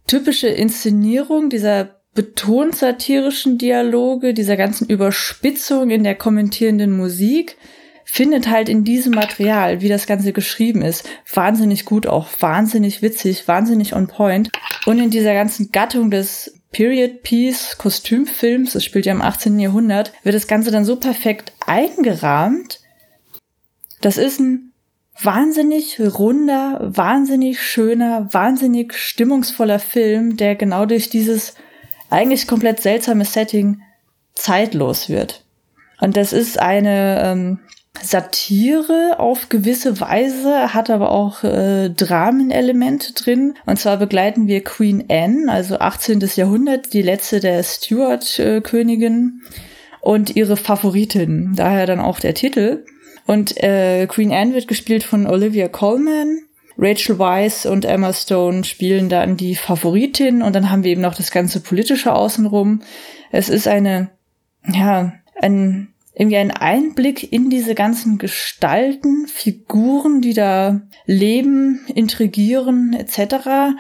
typische 0.05 0.47
Inszenierung 0.47 1.49
dieser 1.49 2.00
betont 2.13 2.75
satirischen 2.75 3.57
Dialoge, 3.57 4.33
dieser 4.33 4.57
ganzen 4.57 4.87
Überspitzung 4.87 5.89
in 5.89 6.03
der 6.03 6.15
kommentierenden 6.15 6.91
Musik, 6.91 7.57
findet 8.03 8.49
halt 8.49 8.67
in 8.67 8.83
diesem 8.83 9.13
Material, 9.13 9.81
wie 9.81 9.87
das 9.87 10.05
Ganze 10.05 10.33
geschrieben 10.33 10.81
ist, 10.81 11.07
wahnsinnig 11.33 11.85
gut 11.85 12.07
auch, 12.07 12.27
wahnsinnig 12.39 13.01
witzig, 13.01 13.47
wahnsinnig 13.47 13.95
on 13.95 14.07
point. 14.07 14.49
Und 14.85 14.99
in 14.99 15.09
dieser 15.09 15.33
ganzen 15.33 15.71
Gattung 15.71 16.11
des 16.11 16.59
Period 16.71 17.23
Piece 17.23 17.77
Kostümfilms, 17.77 18.73
das 18.73 18.83
spielt 18.83 19.05
ja 19.05 19.13
im 19.13 19.21
18. 19.21 19.59
Jahrhundert, 19.59 20.11
wird 20.23 20.35
das 20.35 20.47
Ganze 20.47 20.71
dann 20.71 20.83
so 20.83 20.97
perfekt 20.97 21.53
eingerahmt. 21.65 22.79
Das 24.01 24.17
ist 24.17 24.39
ein 24.39 24.71
wahnsinnig 25.21 25.99
runder, 25.99 26.79
wahnsinnig 26.81 27.61
schöner, 27.61 28.27
wahnsinnig 28.33 28.93
stimmungsvoller 28.93 29.79
Film, 29.79 30.35
der 30.35 30.55
genau 30.55 30.85
durch 30.85 31.09
dieses 31.09 31.55
eigentlich 32.11 32.47
komplett 32.47 32.81
seltsame 32.81 33.25
Setting 33.25 33.81
zeitlos 34.35 35.09
wird. 35.09 35.43
Und 35.99 36.17
das 36.17 36.33
ist 36.33 36.59
eine 36.59 37.21
ähm, 37.23 37.59
Satire 38.01 39.19
auf 39.19 39.49
gewisse 39.49 39.99
Weise, 39.99 40.73
hat 40.73 40.89
aber 40.89 41.11
auch 41.11 41.43
äh, 41.43 41.89
Dramenelemente 41.89 43.13
drin. 43.13 43.53
Und 43.65 43.79
zwar 43.79 43.97
begleiten 43.97 44.47
wir 44.47 44.63
Queen 44.63 45.05
Anne, 45.09 45.51
also 45.51 45.77
18. 45.77 46.19
Jahrhundert, 46.35 46.93
die 46.93 47.01
letzte 47.01 47.39
der 47.39 47.63
Stuart-Königin 47.63 49.41
und 50.01 50.35
ihre 50.35 50.57
Favoritin. 50.57 51.53
Daher 51.55 51.85
dann 51.85 51.99
auch 51.99 52.19
der 52.19 52.33
Titel. 52.33 52.83
Und 53.27 53.55
äh, 53.61 54.07
Queen 54.07 54.33
Anne 54.33 54.53
wird 54.53 54.67
gespielt 54.67 55.03
von 55.03 55.27
Olivia 55.27 55.67
Colman. 55.67 56.39
Rachel 56.81 57.19
Weisz 57.19 57.65
und 57.65 57.85
Emma 57.85 58.11
Stone 58.11 58.63
spielen 58.63 59.07
dann 59.07 59.37
die 59.37 59.55
Favoritin 59.55 60.41
und 60.41 60.53
dann 60.53 60.71
haben 60.71 60.83
wir 60.83 60.91
eben 60.91 61.01
noch 61.01 61.13
das 61.13 61.29
ganze 61.29 61.59
politische 61.59 62.13
außenrum. 62.13 62.81
Es 63.31 63.49
ist 63.49 63.67
eine, 63.67 64.09
ja, 64.67 65.13
ein 65.39 65.93
irgendwie 66.13 66.37
ein 66.37 66.51
Einblick 66.51 67.31
in 67.31 67.49
diese 67.49 67.73
ganzen 67.73 68.17
Gestalten, 68.17 69.27
Figuren, 69.27 70.21
die 70.21 70.33
da 70.33 70.81
leben, 71.05 71.85
intrigieren 71.95 72.93
etc. 72.93 73.75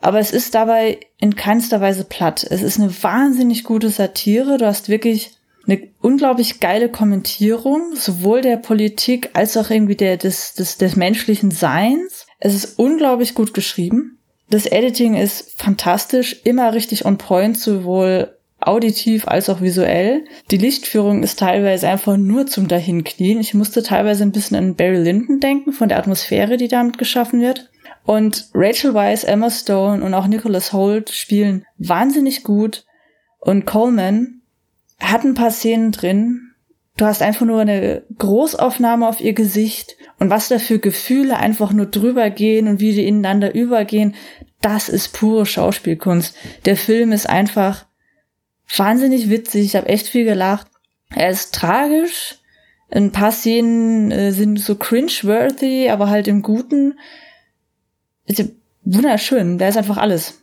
Aber 0.00 0.18
es 0.18 0.30
ist 0.32 0.54
dabei 0.54 1.00
in 1.18 1.36
keinster 1.36 1.80
Weise 1.80 2.04
platt. 2.04 2.46
Es 2.48 2.62
ist 2.62 2.78
eine 2.78 2.92
wahnsinnig 3.02 3.64
gute 3.64 3.88
Satire. 3.88 4.58
Du 4.58 4.66
hast 4.66 4.88
wirklich 4.88 5.38
eine 5.66 5.88
unglaublich 6.00 6.60
geile 6.60 6.88
Kommentierung, 6.88 7.94
sowohl 7.94 8.40
der 8.40 8.56
Politik 8.56 9.30
als 9.34 9.56
auch 9.56 9.70
irgendwie 9.70 9.96
der, 9.96 10.16
des, 10.16 10.54
des, 10.54 10.78
des 10.78 10.96
menschlichen 10.96 11.50
Seins. 11.50 12.19
Es 12.40 12.54
ist 12.54 12.78
unglaublich 12.78 13.34
gut 13.34 13.54
geschrieben. 13.54 14.18
Das 14.48 14.66
Editing 14.66 15.14
ist 15.14 15.52
fantastisch, 15.60 16.40
immer 16.44 16.74
richtig 16.74 17.04
on 17.04 17.18
point, 17.18 17.56
sowohl 17.56 18.36
auditiv 18.58 19.28
als 19.28 19.48
auch 19.48 19.60
visuell. 19.60 20.24
Die 20.50 20.56
Lichtführung 20.56 21.22
ist 21.22 21.38
teilweise 21.38 21.88
einfach 21.88 22.16
nur 22.16 22.46
zum 22.46 22.68
Dahinknien. 22.68 23.40
Ich 23.40 23.54
musste 23.54 23.82
teilweise 23.82 24.22
ein 24.22 24.32
bisschen 24.32 24.56
an 24.56 24.74
Barry 24.74 24.98
Lyndon 24.98 25.40
denken, 25.40 25.72
von 25.72 25.88
der 25.88 25.98
Atmosphäre, 25.98 26.56
die 26.56 26.68
damit 26.68 26.98
geschaffen 26.98 27.40
wird. 27.40 27.70
Und 28.04 28.48
Rachel 28.54 28.94
Weisz, 28.94 29.24
Emma 29.24 29.50
Stone 29.50 30.02
und 30.02 30.14
auch 30.14 30.26
Nicholas 30.26 30.72
Holt 30.72 31.10
spielen 31.10 31.64
wahnsinnig 31.78 32.42
gut. 32.42 32.84
Und 33.38 33.66
Coleman 33.66 34.40
hat 34.98 35.24
ein 35.24 35.34
paar 35.34 35.50
Szenen 35.50 35.92
drin. 35.92 36.49
Du 36.96 37.06
hast 37.06 37.22
einfach 37.22 37.46
nur 37.46 37.60
eine 37.60 38.02
Großaufnahme 38.18 39.08
auf 39.08 39.20
ihr 39.20 39.32
Gesicht 39.32 39.96
und 40.18 40.28
was 40.30 40.48
da 40.48 40.58
für 40.58 40.78
Gefühle 40.78 41.38
einfach 41.38 41.72
nur 41.72 41.86
drüber 41.86 42.28
gehen 42.30 42.68
und 42.68 42.80
wie 42.80 42.92
die 42.92 43.06
ineinander 43.06 43.54
übergehen. 43.54 44.14
Das 44.60 44.88
ist 44.88 45.14
pure 45.14 45.46
Schauspielkunst. 45.46 46.36
Der 46.66 46.76
Film 46.76 47.12
ist 47.12 47.28
einfach 47.28 47.86
wahnsinnig 48.76 49.30
witzig. 49.30 49.64
Ich 49.64 49.76
habe 49.76 49.88
echt 49.88 50.08
viel 50.08 50.24
gelacht. 50.24 50.66
Er 51.14 51.30
ist 51.30 51.54
tragisch. 51.54 52.38
Ein 52.90 53.12
paar 53.12 53.32
Szenen 53.32 54.10
äh, 54.10 54.32
sind 54.32 54.58
so 54.58 54.74
cringe-worthy, 54.74 55.90
aber 55.90 56.10
halt 56.10 56.28
im 56.28 56.42
Guten. 56.42 56.98
Ist 58.26 58.44
wunderschön. 58.84 59.58
Der 59.58 59.68
ist 59.68 59.76
einfach 59.76 59.96
alles. 59.96 60.39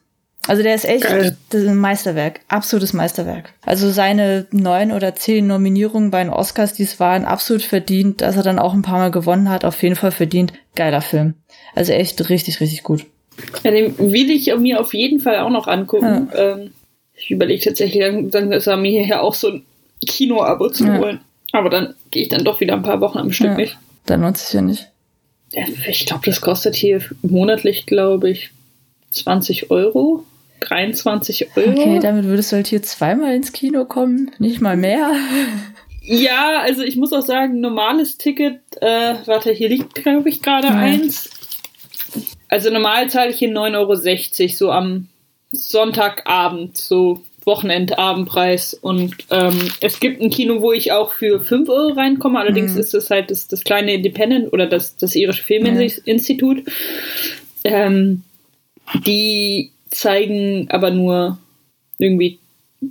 Also 0.48 0.64
der 0.64 0.76
ist 0.76 0.86
echt 0.86 1.04
Geil. 1.04 1.36
das 1.50 1.62
ist 1.62 1.68
ein 1.68 1.78
Meisterwerk, 1.78 2.40
absolutes 2.48 2.94
Meisterwerk. 2.94 3.54
Also 3.66 3.92
seine 3.92 4.48
neun 4.52 4.92
oder 4.92 5.16
zehn 5.16 5.48
Nominierungen 5.48 6.10
bei 6.10 6.24
den 6.24 6.32
Oscars, 6.32 6.74
die 6.74 6.84
es 6.84 7.00
waren, 7.00 7.26
absolut 7.26 7.64
verdient, 7.64 8.22
dass 8.22 8.38
er 8.38 8.44
dann 8.44 8.60
auch 8.60 8.74
ein 8.74 8.82
paar 8.82 9.00
Mal 9.00 9.12
gewonnen 9.12 9.50
hat, 9.50 9.66
auf 9.66 9.82
jeden 9.84 9.96
Fall 9.96 10.12
verdient. 10.12 10.54
Geiler 10.76 11.02
Film. 11.02 11.34
Also 11.76 11.94
echt 11.94 12.30
richtig, 12.30 12.60
richtig 12.62 12.84
gut. 12.84 13.06
Ja, 13.64 13.72
den 13.72 13.98
will 13.98 14.32
ich 14.32 14.54
mir 14.58 14.80
auf 14.80 14.94
jeden 14.94 15.20
Fall 15.20 15.40
auch 15.40 15.50
noch 15.50 15.68
angucken. 15.68 16.30
Ja. 16.34 16.54
Ähm, 16.54 16.72
ich 17.14 17.32
überlege 17.32 17.64
tatsächlich, 17.64 18.04
dann, 18.04 18.30
dann 18.30 18.52
ist 18.52 18.68
er 18.68 18.78
mir 18.78 18.92
hierher 18.92 19.22
auch 19.22 19.34
so 19.34 19.50
ein 19.50 19.64
Kino-Abo 20.06 20.70
zu 20.70 20.86
ja. 20.86 20.98
holen. 20.98 21.20
Aber 21.52 21.70
dann 21.70 21.96
gehe 22.12 22.24
ich 22.24 22.30
dann 22.30 22.44
doch 22.44 22.60
wieder 22.60 22.74
ein 22.74 22.84
paar 22.84 23.02
Wochen 23.02 23.18
am 23.18 23.32
Stück 23.32 23.48
ja, 23.48 23.58
nicht. 23.58 23.78
Dann 24.06 24.22
lohnt 24.22 24.38
es 24.38 24.46
sich 24.46 24.54
ja 24.54 24.62
nicht. 24.62 24.88
Ich 25.88 26.06
glaube, 26.06 26.24
das 26.26 26.42
kostet 26.42 26.76
hier 26.76 27.02
monatlich, 27.22 27.86
glaube 27.86 28.30
ich, 28.30 28.52
20 29.12 29.72
Euro. 29.72 30.24
23 30.60 31.56
Euro. 31.56 31.70
Okay, 31.70 32.00
damit 32.02 32.26
würdest 32.26 32.52
du 32.52 32.58
halt 32.58 32.68
hier 32.68 32.82
zweimal 32.82 33.36
ins 33.36 33.52
Kino 33.52 33.86
kommen, 33.86 34.32
nicht 34.40 34.62
mal 34.62 34.78
mehr. 34.78 35.12
Ja, 36.02 36.62
also 36.62 36.84
ich 36.84 36.96
muss 36.96 37.12
auch 37.12 37.22
sagen, 37.22 37.60
normales 37.60 38.18
Ticket, 38.18 38.62
äh, 38.80 39.16
warte, 39.26 39.52
hier 39.52 39.68
liegt, 39.68 39.96
glaube 39.96 40.30
ich, 40.30 40.42
gerade 40.42 40.70
eins. 40.70 41.30
Also 42.48 42.70
normal 42.70 43.10
zahle 43.10 43.32
ich 43.32 43.40
hier 43.40 43.50
9,60 43.50 43.76
Euro, 43.78 44.56
so 44.56 44.72
am 44.72 45.08
Sonntagabend, 45.52 46.78
so 46.78 47.24
Wochenendabendpreis. 47.48 48.74
Und 48.74 49.16
ähm, 49.32 49.70
es 49.82 50.00
gibt 50.00 50.22
ein 50.22 50.30
Kino, 50.30 50.62
wo 50.62 50.72
ich 50.72 50.92
auch 50.92 51.14
für 51.14 51.40
5 51.40 51.68
Euro 51.70 51.94
reinkomme. 51.94 52.40
Allerdings 52.40 52.74
mhm. 52.74 52.80
ist 52.80 52.94
es 52.94 53.10
halt 53.10 53.32
das, 53.32 53.48
das 53.48 53.64
kleine 53.64 53.94
Independent 53.94 54.54
oder 54.54 54.68
das, 54.68 54.96
das 54.96 55.16
irische 55.16 55.44
Filminstitut. 55.44 56.64
Ja. 57.66 57.86
Ähm, 57.86 58.24
die 59.06 59.72
zeigen 59.90 60.68
aber 60.70 60.92
nur 60.92 61.38
irgendwie 61.98 62.40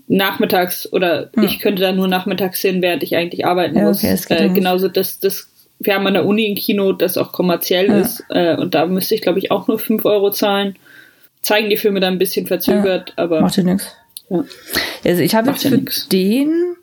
nachmittags 0.09 0.93
oder 0.93 1.31
hm. 1.35 1.45
ich 1.45 1.61
könnte 1.61 1.83
da 1.83 1.93
nur 1.93 2.09
nachmittags 2.09 2.61
hin, 2.61 2.83
während 2.83 3.03
ich 3.03 3.17
eigentlich 3.17 3.47
arbeiten 3.47 3.77
ja, 3.77 3.85
muss. 3.85 3.99
Okay, 3.99 4.11
das 4.11 4.31
äh, 4.31 4.49
genauso 4.49 4.89
das, 4.89 5.21
das, 5.21 5.49
wir 5.79 5.95
haben 5.95 6.07
an 6.07 6.15
der 6.15 6.27
Uni 6.27 6.49
ein 6.49 6.57
Kino, 6.57 6.93
das 6.93 7.17
auch 7.17 7.33
kommerziell 7.33 7.89
ja. 7.89 8.01
ist 8.01 8.25
äh, 8.31 8.57
und 8.57 8.75
da 8.75 8.87
müsste 8.87 9.15
ich 9.15 9.23
glaube 9.23 9.39
ich 9.39 9.51
auch 9.51 9.69
nur 9.69 9.79
5 9.79 10.05
Euro 10.05 10.31
zahlen. 10.31 10.77
Zeigen 11.43 11.71
die 11.71 11.77
Filme 11.77 12.01
dann 12.01 12.15
ein 12.15 12.19
bisschen 12.19 12.49
verzögert, 12.49 13.11
ja, 13.11 13.23
aber. 13.23 13.41
Macht 13.41 13.57
ja 13.57 13.63
nichts. 13.63 13.95
Ja. 14.29 14.45
Also 15.05 15.23
ich 15.23 15.35
habe 15.37 15.51
jetzt 15.51 15.63
für 15.63 15.77
nix. 15.77 16.09
den 16.09 16.77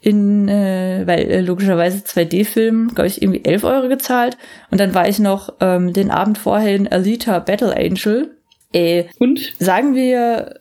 in, 0.00 0.48
äh, 0.48 1.02
weil 1.06 1.30
äh, 1.30 1.40
logischerweise 1.40 1.98
2D-Film, 1.98 2.92
glaube 2.94 3.08
ich, 3.08 3.22
irgendwie 3.22 3.44
11 3.44 3.64
Euro 3.64 3.88
gezahlt. 3.88 4.36
Und 4.70 4.80
dann 4.80 4.94
war 4.94 5.08
ich 5.08 5.18
noch 5.18 5.54
ähm, 5.60 5.92
den 5.92 6.10
Abend 6.10 6.38
vorher 6.38 6.74
in 6.74 6.88
Alita 6.88 7.38
Battle 7.38 7.76
Angel. 7.76 8.30
Ey, 8.72 9.06
und? 9.18 9.52
Sagen 9.58 9.94
wir 9.94 10.60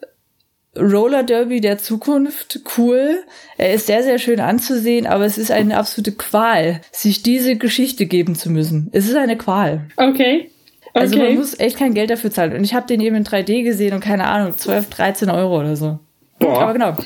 Roller 0.78 1.24
Derby 1.24 1.62
der 1.62 1.78
Zukunft, 1.78 2.62
cool. 2.78 3.24
Er 3.58 3.74
ist 3.74 3.88
sehr, 3.88 4.04
sehr 4.04 4.19
schön 4.19 4.39
anzusehen, 4.39 5.08
aber 5.08 5.26
es 5.26 5.38
ist 5.38 5.52
eine 5.52 5.78
absolute 5.78 6.12
Qual, 6.13 6.82
sich 6.91 7.24
diese 7.24 7.56
Geschichte 7.56 8.06
geben 8.06 8.36
zu 8.36 8.50
müssen. 8.50 8.89
Es 8.91 9.08
ist 9.08 9.15
eine 9.15 9.38
Qual. 9.38 9.88
Okay. 9.98 10.50
Okay. 10.93 11.00
Also 11.02 11.17
man 11.17 11.36
muss 11.36 11.60
echt 11.60 11.78
kein 11.78 11.93
Geld 11.93 12.10
dafür 12.10 12.32
zahlen. 12.32 12.54
Und 12.54 12.63
ich 12.63 12.74
habe 12.74 12.88
den 12.88 13.00
eben 13.00 13.15
in 13.15 13.24
3D 13.24 13.63
gesehen 13.63 13.93
und 13.93 14.00
keine 14.00 14.26
Ahnung, 14.26 14.58
12, 14.58 14.89
13 14.89 15.30
Euro 15.30 15.60
oder 15.60 15.76
so. 15.76 16.00
Boah. 16.39 16.62
Aber 16.62 16.74
genau. 16.74 16.98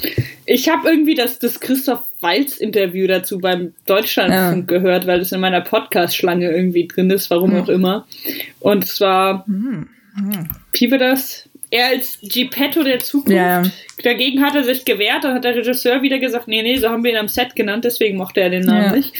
Ich 0.45 0.69
habe 0.69 0.89
irgendwie 0.89 1.15
das, 1.15 1.39
das 1.39 1.59
Christoph 1.59 2.03
Walz-Interview 2.21 3.07
dazu 3.07 3.39
beim 3.39 3.73
Deutschlandfunk 3.85 4.71
ja. 4.71 4.77
gehört, 4.77 5.07
weil 5.07 5.19
es 5.19 5.31
in 5.31 5.41
meiner 5.41 5.61
Podcast-Schlange 5.61 6.49
irgendwie 6.49 6.87
drin 6.87 7.09
ist, 7.09 7.29
warum 7.29 7.51
hm. 7.51 7.61
auch 7.61 7.69
immer. 7.69 8.07
Und 8.59 8.87
zwar 8.87 9.45
hm. 9.47 9.89
Hm. 10.15 10.49
Wie 10.73 10.91
war 10.91 10.97
das? 10.97 11.49
Er 11.69 11.87
als 11.87 12.19
Geppetto 12.21 12.83
der 12.83 12.99
Zukunft. 12.99 13.31
Ja. 13.31 13.63
Dagegen 14.03 14.43
hat 14.43 14.55
er 14.55 14.63
sich 14.63 14.85
gewehrt, 14.85 15.23
dann 15.23 15.33
hat 15.33 15.43
der 15.43 15.55
Regisseur 15.55 16.03
wieder 16.03 16.19
gesagt, 16.19 16.47
nee, 16.47 16.61
nee, 16.61 16.77
so 16.77 16.89
haben 16.89 17.03
wir 17.03 17.11
ihn 17.11 17.17
am 17.17 17.27
Set 17.27 17.55
genannt, 17.55 17.83
deswegen 17.83 18.17
mochte 18.17 18.41
er 18.41 18.51
den 18.51 18.63
Namen 18.63 18.83
ja. 18.83 18.91
nicht. 18.91 19.13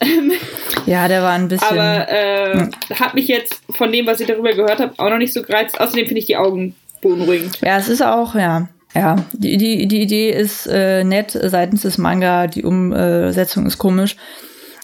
ja, 0.86 1.08
der 1.08 1.22
war 1.22 1.32
ein 1.32 1.48
bisschen. 1.48 1.68
Aber 1.68 2.08
äh, 2.08 2.56
ja. 2.56 2.70
hat 2.98 3.14
mich 3.14 3.28
jetzt 3.28 3.60
von 3.70 3.92
dem, 3.92 4.06
was 4.06 4.20
ich 4.20 4.26
darüber 4.26 4.52
gehört 4.52 4.80
habe, 4.80 4.94
auch 4.96 5.10
noch 5.10 5.18
nicht 5.18 5.34
so 5.34 5.42
gereizt. 5.42 5.78
Außerdem 5.78 6.06
finde 6.06 6.20
ich 6.20 6.26
die 6.26 6.36
Augen 6.36 6.74
beunruhigend. 7.02 7.60
Ja, 7.60 7.76
es 7.76 7.88
ist 7.88 8.02
auch, 8.02 8.34
ja. 8.34 8.68
Ja, 8.94 9.16
die, 9.34 9.58
die, 9.58 9.86
die 9.86 10.00
Idee 10.00 10.30
ist 10.30 10.66
äh, 10.66 11.04
nett 11.04 11.38
seitens 11.38 11.82
des 11.82 11.98
Manga, 11.98 12.46
die 12.46 12.64
Umsetzung 12.64 13.66
ist 13.66 13.76
komisch. 13.76 14.16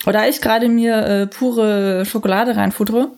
Oder 0.06 0.28
ich 0.28 0.40
gerade 0.40 0.68
mir 0.68 0.96
äh, 1.06 1.26
pure 1.26 2.04
Schokolade 2.04 2.54
reinfuttere, 2.56 3.08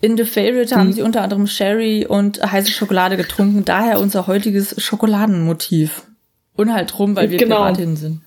in 0.00 0.16
The 0.16 0.24
Favorite 0.24 0.74
haben 0.74 0.88
hm. 0.88 0.92
sie 0.92 1.02
unter 1.02 1.22
anderem 1.22 1.46
Sherry 1.46 2.06
und 2.06 2.42
heiße 2.42 2.72
Schokolade 2.72 3.16
getrunken, 3.16 3.64
daher 3.64 4.00
unser 4.00 4.26
heutiges 4.26 4.82
Schokoladenmotiv. 4.82 6.02
Und 6.56 6.72
halt 6.72 6.98
rum, 6.98 7.16
weil 7.16 7.30
wir 7.30 7.38
genau. 7.38 7.58
Piratinnen 7.58 7.96
sind. 7.96 8.22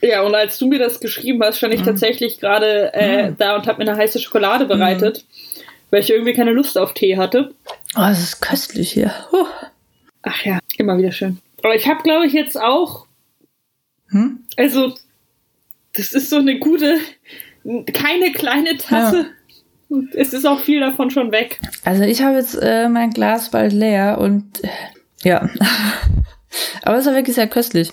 Ja, 0.00 0.22
und 0.22 0.34
als 0.34 0.58
du 0.58 0.66
mir 0.66 0.78
das 0.78 0.98
geschrieben 0.98 1.40
hast, 1.42 1.58
stand 1.58 1.74
ich 1.74 1.80
mhm. 1.80 1.86
tatsächlich 1.86 2.38
gerade 2.40 2.92
äh, 2.92 3.30
mhm. 3.30 3.36
da 3.38 3.54
und 3.54 3.66
habe 3.66 3.84
mir 3.84 3.90
eine 3.90 4.00
heiße 4.00 4.18
Schokolade 4.18 4.66
bereitet, 4.66 5.24
mhm. 5.24 5.60
weil 5.90 6.00
ich 6.00 6.10
irgendwie 6.10 6.32
keine 6.32 6.52
Lust 6.52 6.76
auf 6.76 6.92
Tee 6.92 7.16
hatte. 7.16 7.54
Oh, 7.96 8.08
es 8.10 8.20
ist 8.20 8.40
köstlich 8.40 8.92
hier. 8.92 9.12
Huh. 9.30 9.46
Ach 10.22 10.44
ja, 10.44 10.58
immer 10.76 10.98
wieder 10.98 11.12
schön. 11.12 11.38
Aber 11.62 11.74
ich 11.76 11.86
habe, 11.86 12.02
glaube 12.02 12.26
ich, 12.26 12.32
jetzt 12.32 12.60
auch. 12.60 13.06
Hm? 14.08 14.44
Also, 14.56 14.94
das 15.94 16.12
ist 16.12 16.30
so 16.30 16.36
eine 16.36 16.58
gute, 16.58 16.98
keine 17.92 18.32
kleine 18.32 18.76
Tasse. 18.76 19.16
Ja 19.18 19.26
es 20.14 20.32
ist 20.32 20.46
auch 20.46 20.60
viel 20.60 20.80
davon 20.80 21.10
schon 21.10 21.32
weg. 21.32 21.60
Also 21.84 22.02
ich 22.02 22.22
habe 22.22 22.36
jetzt 22.36 22.54
äh, 22.60 22.88
mein 22.88 23.10
Glas 23.10 23.50
bald 23.50 23.72
leer 23.72 24.18
und 24.18 24.62
äh, 24.64 24.68
ja. 25.22 25.48
Aber 26.82 26.98
es 26.98 27.06
ist 27.06 27.14
wirklich 27.14 27.36
sehr 27.36 27.48
köstlich. 27.48 27.92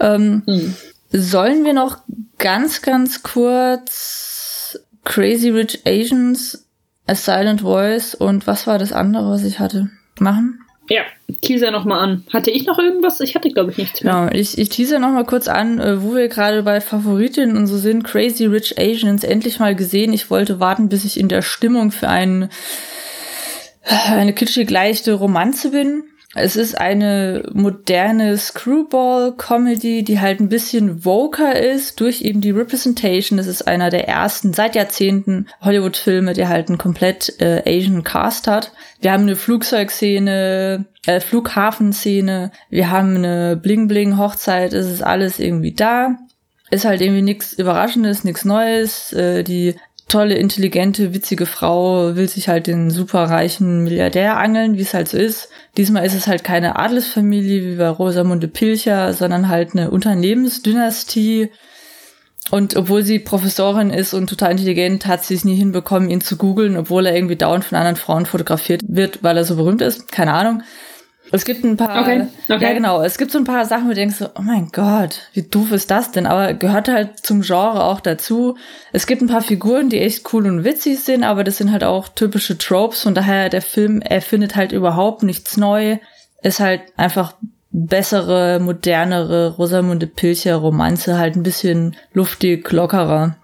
Ähm, 0.00 0.42
hm. 0.46 0.74
Sollen 1.12 1.64
wir 1.64 1.72
noch 1.72 1.98
ganz, 2.38 2.82
ganz 2.82 3.22
kurz 3.22 4.78
Crazy 5.04 5.50
Rich 5.50 5.82
Asians, 5.86 6.66
A 7.06 7.14
Silent 7.14 7.62
Voice 7.62 8.14
und 8.14 8.46
was 8.46 8.66
war 8.66 8.78
das 8.78 8.92
andere, 8.92 9.30
was 9.30 9.44
ich 9.44 9.58
hatte, 9.58 9.90
machen? 10.18 10.60
Ja, 10.90 11.02
teaser 11.40 11.70
nochmal 11.70 12.00
an. 12.00 12.24
Hatte 12.32 12.50
ich 12.50 12.66
noch 12.66 12.76
irgendwas? 12.76 13.20
Ich 13.20 13.36
hatte, 13.36 13.48
glaube 13.48 13.70
ich, 13.70 13.78
nichts 13.78 14.02
mehr. 14.02 14.12
Genau, 14.12 14.32
ich, 14.32 14.58
ich 14.58 14.70
teaser 14.70 14.98
nochmal 14.98 15.24
kurz 15.24 15.46
an, 15.46 15.78
äh, 15.78 16.02
wo 16.02 16.16
wir 16.16 16.26
gerade 16.26 16.64
bei 16.64 16.80
Favoritinnen 16.80 17.56
und 17.56 17.68
so 17.68 17.78
sind. 17.78 18.02
Crazy 18.02 18.46
Rich 18.46 18.76
Asians 18.76 19.22
endlich 19.22 19.60
mal 19.60 19.76
gesehen. 19.76 20.12
Ich 20.12 20.30
wollte 20.30 20.58
warten, 20.58 20.88
bis 20.88 21.04
ich 21.04 21.20
in 21.20 21.28
der 21.28 21.42
Stimmung 21.42 21.92
für 21.92 22.08
einen, 22.08 22.50
eine 23.84 24.32
kitschig 24.32 24.68
leichte 24.68 25.12
Romanze 25.12 25.70
bin. 25.70 26.02
Es 26.34 26.54
ist 26.54 26.80
eine 26.80 27.42
moderne 27.52 28.36
Screwball-Comedy, 28.38 30.04
die 30.04 30.20
halt 30.20 30.38
ein 30.38 30.48
bisschen 30.48 31.00
voker 31.00 31.58
ist 31.58 31.98
durch 31.98 32.22
eben 32.22 32.40
die 32.40 32.52
Representation. 32.52 33.36
Das 33.36 33.48
ist 33.48 33.66
einer 33.66 33.90
der 33.90 34.06
ersten 34.06 34.52
seit 34.52 34.76
Jahrzehnten 34.76 35.48
Hollywood-Filme, 35.60 36.32
der 36.32 36.48
halt 36.48 36.68
einen 36.68 36.78
komplett 36.78 37.40
äh, 37.40 37.62
Asian 37.66 38.04
Cast 38.04 38.46
hat. 38.46 38.72
Wir 39.00 39.10
haben 39.10 39.24
eine 39.24 39.34
Flugzeugszene, 39.34 40.84
äh, 41.06 41.18
Flughafenszene, 41.18 42.52
wir 42.68 42.90
haben 42.90 43.16
eine 43.16 43.56
Bling-Bling-Hochzeit, 43.56 44.72
es 44.72 44.86
ist 44.86 45.02
alles 45.02 45.40
irgendwie 45.40 45.72
da. 45.72 46.16
Ist 46.70 46.84
halt 46.84 47.00
irgendwie 47.00 47.22
nichts 47.22 47.54
Überraschendes, 47.54 48.22
nichts 48.22 48.44
Neues. 48.44 49.12
Äh, 49.12 49.42
die 49.42 49.74
tolle, 50.10 50.34
intelligente, 50.34 51.14
witzige 51.14 51.46
Frau 51.46 52.14
will 52.16 52.28
sich 52.28 52.48
halt 52.48 52.66
den 52.66 52.90
superreichen 52.90 53.84
Milliardär 53.84 54.36
angeln, 54.36 54.76
wie 54.76 54.82
es 54.82 54.92
halt 54.92 55.08
so 55.08 55.16
ist. 55.16 55.48
Diesmal 55.76 56.04
ist 56.04 56.14
es 56.14 56.26
halt 56.26 56.44
keine 56.44 56.76
Adelsfamilie 56.76 57.62
wie 57.62 57.76
bei 57.76 57.88
Rosamunde 57.88 58.48
Pilcher, 58.48 59.14
sondern 59.14 59.48
halt 59.48 59.72
eine 59.72 59.90
Unternehmensdynastie. 59.90 61.50
Und 62.50 62.76
obwohl 62.76 63.04
sie 63.04 63.20
Professorin 63.20 63.90
ist 63.90 64.12
und 64.12 64.28
total 64.28 64.50
intelligent, 64.52 65.06
hat 65.06 65.24
sie 65.24 65.34
es 65.34 65.44
nie 65.44 65.54
hinbekommen, 65.54 66.10
ihn 66.10 66.20
zu 66.20 66.36
googeln, 66.36 66.76
obwohl 66.76 67.06
er 67.06 67.14
irgendwie 67.14 67.36
dauernd 67.36 67.64
von 67.64 67.78
anderen 67.78 67.96
Frauen 67.96 68.26
fotografiert 68.26 68.82
wird, 68.88 69.22
weil 69.22 69.36
er 69.36 69.44
so 69.44 69.56
berühmt 69.56 69.80
ist. 69.80 70.10
Keine 70.10 70.32
Ahnung. 70.32 70.62
Es 71.32 71.44
gibt 71.44 71.64
ein 71.64 71.76
paar, 71.76 72.00
okay, 72.00 72.26
okay. 72.48 72.64
ja 72.64 72.72
genau, 72.72 73.02
es 73.02 73.16
gibt 73.16 73.30
so 73.30 73.38
ein 73.38 73.44
paar 73.44 73.64
Sachen, 73.64 73.84
wo 73.84 73.90
du 73.90 73.94
denkst 73.94 74.16
so, 74.16 74.26
oh 74.36 74.42
mein 74.42 74.70
Gott, 74.72 75.28
wie 75.32 75.42
doof 75.42 75.70
ist 75.72 75.90
das 75.90 76.10
denn? 76.10 76.26
Aber 76.26 76.54
gehört 76.54 76.88
halt 76.88 77.24
zum 77.24 77.42
Genre 77.42 77.84
auch 77.84 78.00
dazu. 78.00 78.56
Es 78.92 79.06
gibt 79.06 79.22
ein 79.22 79.28
paar 79.28 79.42
Figuren, 79.42 79.90
die 79.90 80.00
echt 80.00 80.32
cool 80.32 80.46
und 80.46 80.64
witzig 80.64 81.00
sind, 81.00 81.22
aber 81.22 81.44
das 81.44 81.58
sind 81.58 81.70
halt 81.70 81.84
auch 81.84 82.08
typische 82.08 82.58
Tropes. 82.58 83.02
Von 83.02 83.14
daher, 83.14 83.48
der 83.48 83.62
Film 83.62 84.00
erfindet 84.00 84.56
halt 84.56 84.72
überhaupt 84.72 85.22
nichts 85.22 85.56
neu. 85.56 85.98
Ist 86.42 86.58
halt 86.58 86.82
einfach 86.96 87.34
bessere, 87.70 88.58
modernere 88.58 89.54
Rosamunde 89.54 90.08
Pilcher 90.08 90.56
Romanze, 90.56 91.18
halt 91.18 91.36
ein 91.36 91.44
bisschen 91.44 91.96
luftig, 92.12 92.70
lockerer. 92.72 93.36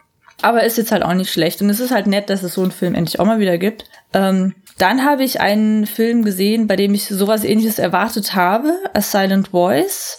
Aber 0.42 0.64
ist 0.64 0.76
jetzt 0.76 0.92
halt 0.92 1.02
auch 1.02 1.14
nicht 1.14 1.32
schlecht. 1.32 1.62
Und 1.62 1.70
es 1.70 1.80
ist 1.80 1.92
halt 1.92 2.06
nett, 2.06 2.30
dass 2.30 2.42
es 2.42 2.54
so 2.54 2.62
einen 2.62 2.72
Film 2.72 2.94
endlich 2.94 3.20
auch 3.20 3.24
mal 3.26 3.38
wieder 3.38 3.58
gibt. 3.58 3.84
Ähm, 4.12 4.54
dann 4.78 5.04
habe 5.04 5.24
ich 5.24 5.40
einen 5.40 5.86
Film 5.86 6.24
gesehen, 6.24 6.66
bei 6.66 6.76
dem 6.76 6.94
ich 6.94 7.06
sowas 7.06 7.44
ähnliches 7.44 7.78
erwartet 7.78 8.34
habe, 8.34 8.78
A 8.92 9.00
Silent 9.00 9.48
Voice. 9.48 10.18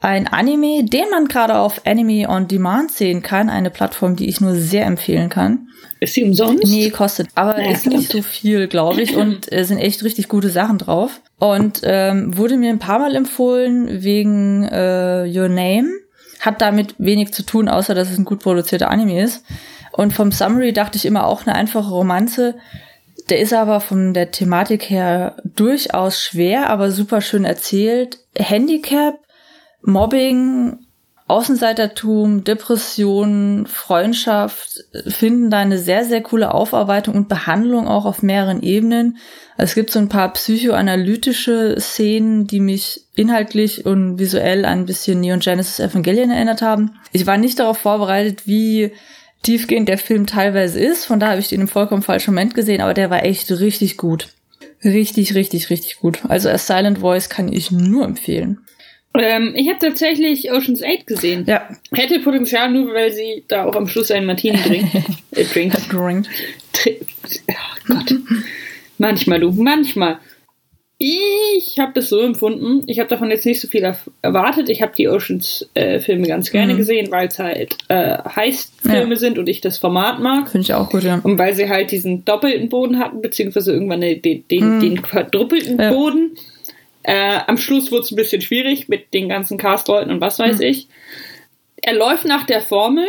ein 0.00 0.26
Anime, 0.28 0.84
den 0.84 1.10
man 1.10 1.28
gerade 1.28 1.58
auf 1.58 1.86
Anime 1.86 2.28
on 2.28 2.48
Demand 2.48 2.90
sehen 2.90 3.22
kann. 3.22 3.50
Eine 3.50 3.68
Plattform, 3.68 4.16
die 4.16 4.28
ich 4.28 4.40
nur 4.40 4.54
sehr 4.54 4.86
empfehlen 4.86 5.28
kann. 5.28 5.68
Ist 6.00 6.14
sie 6.14 6.24
umsonst? 6.24 6.64
Nee, 6.64 6.88
kostet. 6.88 7.28
Aber 7.34 7.52
naja, 7.52 7.72
ist 7.72 7.86
nicht 7.86 8.10
so 8.10 8.22
viel, 8.22 8.66
glaube 8.68 9.02
ich. 9.02 9.14
Und 9.16 9.52
äh, 9.52 9.64
sind 9.64 9.76
echt 9.76 10.02
richtig 10.02 10.28
gute 10.28 10.48
Sachen 10.48 10.78
drauf. 10.78 11.20
Und 11.38 11.82
ähm, 11.84 12.34
wurde 12.38 12.56
mir 12.56 12.70
ein 12.70 12.78
paar 12.78 12.98
Mal 12.98 13.14
empfohlen 13.14 14.02
wegen 14.02 14.64
äh, 14.64 15.30
Your 15.30 15.50
Name. 15.50 15.88
Hat 16.40 16.62
damit 16.62 16.94
wenig 16.96 17.34
zu 17.34 17.44
tun, 17.44 17.68
außer 17.68 17.94
dass 17.94 18.10
es 18.10 18.16
ein 18.16 18.24
gut 18.24 18.40
produzierter 18.42 18.90
Anime 18.90 19.22
ist. 19.22 19.44
Und 19.92 20.14
vom 20.14 20.32
Summary 20.32 20.72
dachte 20.72 20.96
ich 20.96 21.04
immer 21.04 21.26
auch 21.26 21.46
eine 21.46 21.54
einfache 21.54 21.90
Romanze. 21.90 22.54
Der 23.30 23.38
ist 23.38 23.52
aber 23.52 23.80
von 23.80 24.12
der 24.12 24.32
Thematik 24.32 24.90
her 24.90 25.36
durchaus 25.44 26.20
schwer, 26.20 26.68
aber 26.68 26.90
super 26.90 27.20
schön 27.20 27.44
erzählt. 27.44 28.18
Handicap, 28.36 29.20
Mobbing, 29.82 30.78
Außenseitertum, 31.28 32.42
Depression, 32.42 33.66
Freundschaft 33.68 34.84
finden 35.06 35.48
da 35.48 35.58
eine 35.58 35.78
sehr, 35.78 36.04
sehr 36.04 36.22
coole 36.22 36.52
Aufarbeitung 36.52 37.14
und 37.14 37.28
Behandlung 37.28 37.86
auch 37.86 38.04
auf 38.04 38.20
mehreren 38.20 38.64
Ebenen. 38.64 39.16
Es 39.56 39.76
gibt 39.76 39.92
so 39.92 40.00
ein 40.00 40.08
paar 40.08 40.32
psychoanalytische 40.32 41.76
Szenen, 41.78 42.48
die 42.48 42.58
mich 42.58 43.02
inhaltlich 43.14 43.86
und 43.86 44.18
visuell 44.18 44.64
ein 44.64 44.86
bisschen 44.86 45.20
Neon 45.20 45.38
Genesis 45.38 45.78
Evangelion 45.78 46.32
erinnert 46.32 46.62
haben. 46.62 46.96
Ich 47.12 47.28
war 47.28 47.38
nicht 47.38 47.60
darauf 47.60 47.78
vorbereitet, 47.78 48.48
wie 48.48 48.90
tiefgehend 49.42 49.88
der 49.88 49.98
Film 49.98 50.26
teilweise 50.26 50.80
ist. 50.80 51.04
Von 51.04 51.20
da 51.20 51.28
habe 51.28 51.40
ich 51.40 51.48
den 51.48 51.62
im 51.62 51.68
vollkommen 51.68 52.02
falschen 52.02 52.34
Moment 52.34 52.54
gesehen, 52.54 52.80
aber 52.80 52.94
der 52.94 53.10
war 53.10 53.24
echt 53.24 53.50
richtig 53.50 53.96
gut. 53.96 54.28
Richtig, 54.84 55.34
richtig, 55.34 55.70
richtig 55.70 55.98
gut. 55.98 56.20
Also 56.28 56.48
A 56.48 56.58
Silent 56.58 56.98
Voice 56.98 57.28
kann 57.28 57.52
ich 57.52 57.70
nur 57.70 58.04
empfehlen. 58.04 58.60
Ähm, 59.14 59.54
ich 59.56 59.68
habe 59.68 59.78
tatsächlich 59.78 60.52
Ocean's 60.52 60.82
8 60.82 61.06
gesehen. 61.06 61.44
Ja. 61.46 61.68
Hätte 61.92 62.20
Potenzial, 62.20 62.70
nur 62.70 62.94
weil 62.94 63.12
sie 63.12 63.44
da 63.48 63.64
auch 63.64 63.74
am 63.74 63.88
Schluss 63.88 64.10
einen 64.10 64.26
Martini 64.26 64.56
trinkt. 64.58 64.94
äh, 65.32 65.44
trinkt. 65.44 65.92
Drinkt. 65.92 66.28
Oh 66.86 67.54
Gott. 67.88 68.14
manchmal, 68.98 69.40
du, 69.40 69.50
manchmal. 69.50 70.18
Ich 71.02 71.78
habe 71.78 71.92
das 71.94 72.10
so 72.10 72.20
empfunden. 72.20 72.82
Ich 72.86 72.98
habe 72.98 73.08
davon 73.08 73.30
jetzt 73.30 73.46
nicht 73.46 73.58
so 73.58 73.68
viel 73.68 73.90
erwartet. 74.20 74.68
Ich 74.68 74.82
habe 74.82 74.92
die 74.94 75.08
Oceans-Filme 75.08 76.26
äh, 76.26 76.28
ganz 76.28 76.50
gerne 76.50 76.74
mhm. 76.74 76.76
gesehen, 76.76 77.10
weil 77.10 77.28
es 77.28 77.38
halt 77.38 77.78
äh, 77.88 78.18
Heist-Filme 78.18 79.14
ja. 79.14 79.18
sind 79.18 79.38
und 79.38 79.48
ich 79.48 79.62
das 79.62 79.78
Format 79.78 80.20
mag. 80.20 80.50
Finde 80.50 80.66
ich 80.66 80.74
auch 80.74 80.90
gut, 80.90 81.02
ja. 81.02 81.18
Und 81.22 81.38
weil 81.38 81.54
sie 81.54 81.70
halt 81.70 81.90
diesen 81.90 82.26
doppelten 82.26 82.68
Boden 82.68 82.98
hatten, 82.98 83.22
beziehungsweise 83.22 83.72
irgendwann 83.72 84.02
den, 84.02 84.20
den, 84.20 84.76
mhm. 84.76 84.80
den 84.80 85.00
quadruppelten 85.00 85.80
ja. 85.80 85.90
Boden. 85.90 86.36
Äh, 87.02 87.38
am 87.46 87.56
Schluss 87.56 87.90
wurde 87.90 88.02
es 88.02 88.10
ein 88.10 88.16
bisschen 88.16 88.42
schwierig 88.42 88.90
mit 88.90 89.14
den 89.14 89.30
ganzen 89.30 89.56
Castleuten 89.56 90.10
und 90.10 90.20
was 90.20 90.38
weiß 90.38 90.58
mhm. 90.58 90.64
ich. 90.64 90.88
Er 91.76 91.94
läuft 91.94 92.26
nach 92.26 92.44
der 92.44 92.60
Formel, 92.60 93.06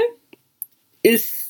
ist 1.03 1.40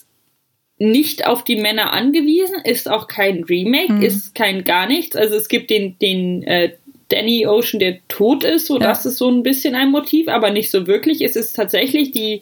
nicht 0.82 1.28
auf 1.28 1.44
die 1.44 1.58
Männer 1.58 1.94
angewiesen, 1.94 2.56
ist 2.63 2.89
auch 2.89 3.08
kein 3.08 3.44
Remake, 3.44 3.94
mhm. 3.94 4.02
ist 4.02 4.34
kein 4.34 4.63
gar 4.63 4.88
nichts. 4.88 5.15
Also 5.15 5.36
es 5.36 5.48
gibt 5.48 5.70
den, 5.70 5.98
den 6.00 6.41
äh, 6.41 6.72
Danny 7.10 7.46
Ocean, 7.46 7.80
der 7.80 8.00
tot 8.08 8.44
ist, 8.44 8.65
so 8.65 8.80
ja. 8.80 8.88
das 8.88 9.06
ist 9.06 9.17
so 9.17 9.30
ein 9.30 9.44
bisschen 9.44 9.76
ein 9.76 9.91
Motiv, 9.91 10.28
aber 10.28 10.50
nicht 10.50 10.72
so 10.72 10.88
wirklich. 10.88 11.22
Es 11.22 11.36
ist 11.36 11.54
tatsächlich 11.54 12.12
die 12.12 12.41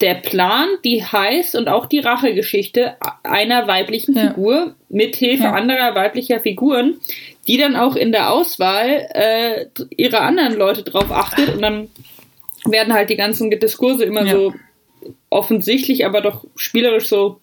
der 0.00 0.16
Plan, 0.16 0.68
die 0.84 1.02
heißt 1.02 1.54
und 1.54 1.68
auch 1.68 1.86
die 1.86 2.00
Rachegeschichte 2.00 2.96
einer 3.22 3.68
weiblichen 3.68 4.14
ja. 4.14 4.28
Figur 4.28 4.74
mit 4.90 5.16
Hilfe 5.16 5.44
ja. 5.44 5.52
anderer 5.52 5.94
weiblicher 5.94 6.40
Figuren, 6.40 6.96
die 7.46 7.56
dann 7.56 7.76
auch 7.76 7.96
in 7.96 8.12
der 8.12 8.32
Auswahl 8.32 9.06
äh, 9.14 9.66
ihre 9.96 10.20
anderen 10.20 10.56
Leute 10.56 10.82
drauf 10.82 11.10
achtet 11.10 11.54
und 11.54 11.62
dann 11.62 11.88
werden 12.66 12.92
halt 12.92 13.08
die 13.08 13.16
ganzen 13.16 13.50
Diskurse 13.50 14.04
immer 14.04 14.26
so 14.26 14.52
offensichtlich, 15.30 16.06
aber 16.06 16.20
doch 16.20 16.44
spielerisch 16.56 17.06
so, 17.06 17.40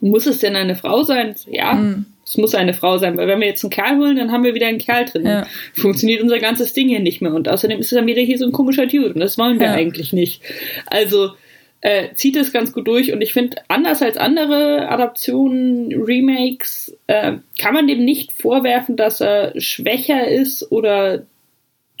muss 0.00 0.26
es 0.26 0.38
denn 0.38 0.56
eine 0.56 0.76
Frau 0.76 1.02
sein? 1.02 1.34
Ja, 1.50 1.74
mhm. 1.74 2.06
es 2.24 2.36
muss 2.36 2.54
eine 2.54 2.74
Frau 2.74 2.98
sein, 2.98 3.16
weil 3.16 3.26
wenn 3.26 3.40
wir 3.40 3.48
jetzt 3.48 3.64
einen 3.64 3.70
Kerl 3.70 3.96
holen, 3.98 4.16
dann 4.16 4.30
haben 4.30 4.44
wir 4.44 4.54
wieder 4.54 4.66
einen 4.66 4.78
Kerl 4.78 5.06
drin. 5.06 5.26
Ja. 5.26 5.46
Funktioniert 5.74 6.22
unser 6.22 6.38
ganzes 6.38 6.72
Ding 6.72 6.88
hier 6.88 7.00
nicht 7.00 7.20
mehr 7.20 7.34
und 7.34 7.48
außerdem 7.48 7.80
ist 7.80 7.92
es 7.92 7.96
dann 7.96 8.06
wieder 8.06 8.22
hier 8.22 8.38
so 8.38 8.46
ein 8.46 8.52
komischer 8.52 8.86
Dude 8.86 9.14
und 9.14 9.20
das 9.20 9.38
wollen 9.38 9.58
wir 9.58 9.66
ja. 9.66 9.72
eigentlich 9.72 10.12
nicht. 10.12 10.42
Also 10.86 11.30
äh, 11.80 12.12
zieht 12.14 12.36
es 12.36 12.52
ganz 12.52 12.72
gut 12.72 12.88
durch 12.88 13.12
und 13.12 13.20
ich 13.22 13.32
finde, 13.32 13.58
anders 13.68 14.02
als 14.02 14.16
andere 14.16 14.88
Adaptionen, 14.88 15.92
Remakes, 16.02 16.96
äh, 17.06 17.34
kann 17.60 17.74
man 17.74 17.86
dem 17.86 18.04
nicht 18.04 18.32
vorwerfen, 18.32 18.96
dass 18.96 19.20
er 19.20 19.52
schwächer 19.60 20.26
ist 20.26 20.70
oder 20.72 21.24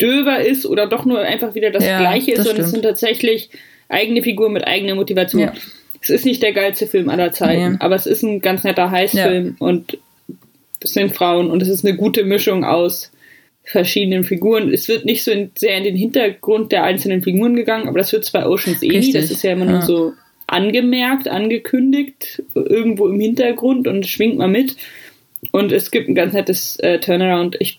döver 0.00 0.40
ist 0.40 0.66
oder 0.66 0.86
doch 0.86 1.04
nur 1.04 1.20
einfach 1.20 1.54
wieder 1.54 1.70
das 1.70 1.84
ja, 1.84 1.98
Gleiche 1.98 2.32
ist, 2.32 2.44
sondern 2.44 2.64
es 2.64 2.70
sind 2.70 2.82
tatsächlich 2.82 3.50
eigene 3.88 4.22
Figuren 4.22 4.52
mit 4.52 4.66
eigener 4.66 4.94
Motivation. 4.94 5.42
Ja. 5.42 5.52
Es 6.00 6.10
ist 6.10 6.24
nicht 6.24 6.42
der 6.42 6.52
geilste 6.52 6.86
Film 6.86 7.08
aller 7.08 7.32
Zeiten, 7.32 7.72
ja. 7.72 7.76
aber 7.80 7.96
es 7.96 8.06
ist 8.06 8.22
ein 8.22 8.40
ganz 8.40 8.62
netter 8.64 8.90
Heißfilm 8.90 9.56
und 9.58 9.98
es 10.80 10.94
sind 10.94 11.14
Frauen 11.14 11.50
und 11.50 11.60
es 11.62 11.68
ist 11.68 11.84
eine 11.84 11.96
gute 11.96 12.24
Mischung 12.24 12.64
aus 12.64 13.10
verschiedenen 13.64 14.24
Figuren. 14.24 14.72
Es 14.72 14.88
wird 14.88 15.04
nicht 15.04 15.24
so 15.24 15.30
in, 15.30 15.50
sehr 15.56 15.76
in 15.76 15.84
den 15.84 15.96
Hintergrund 15.96 16.72
der 16.72 16.84
einzelnen 16.84 17.22
Figuren 17.22 17.54
gegangen, 17.54 17.88
aber 17.88 17.98
das 17.98 18.12
wird 18.12 18.30
bei 18.32 18.46
Oceans 18.46 18.82
eh 18.82 18.88
nie. 18.88 19.12
Das 19.12 19.30
ist 19.30 19.42
ja 19.42 19.52
immer 19.52 19.66
nur 19.66 19.82
so 19.82 20.12
angemerkt, 20.46 21.28
angekündigt, 21.28 22.42
irgendwo 22.54 23.08
im 23.08 23.20
Hintergrund 23.20 23.86
und 23.86 24.06
schwingt 24.06 24.38
mal 24.38 24.48
mit. 24.48 24.76
Und 25.52 25.70
es 25.72 25.90
gibt 25.90 26.08
ein 26.08 26.14
ganz 26.14 26.32
nettes 26.32 26.78
äh, 26.80 26.98
Turnaround. 26.98 27.56
Ich 27.60 27.78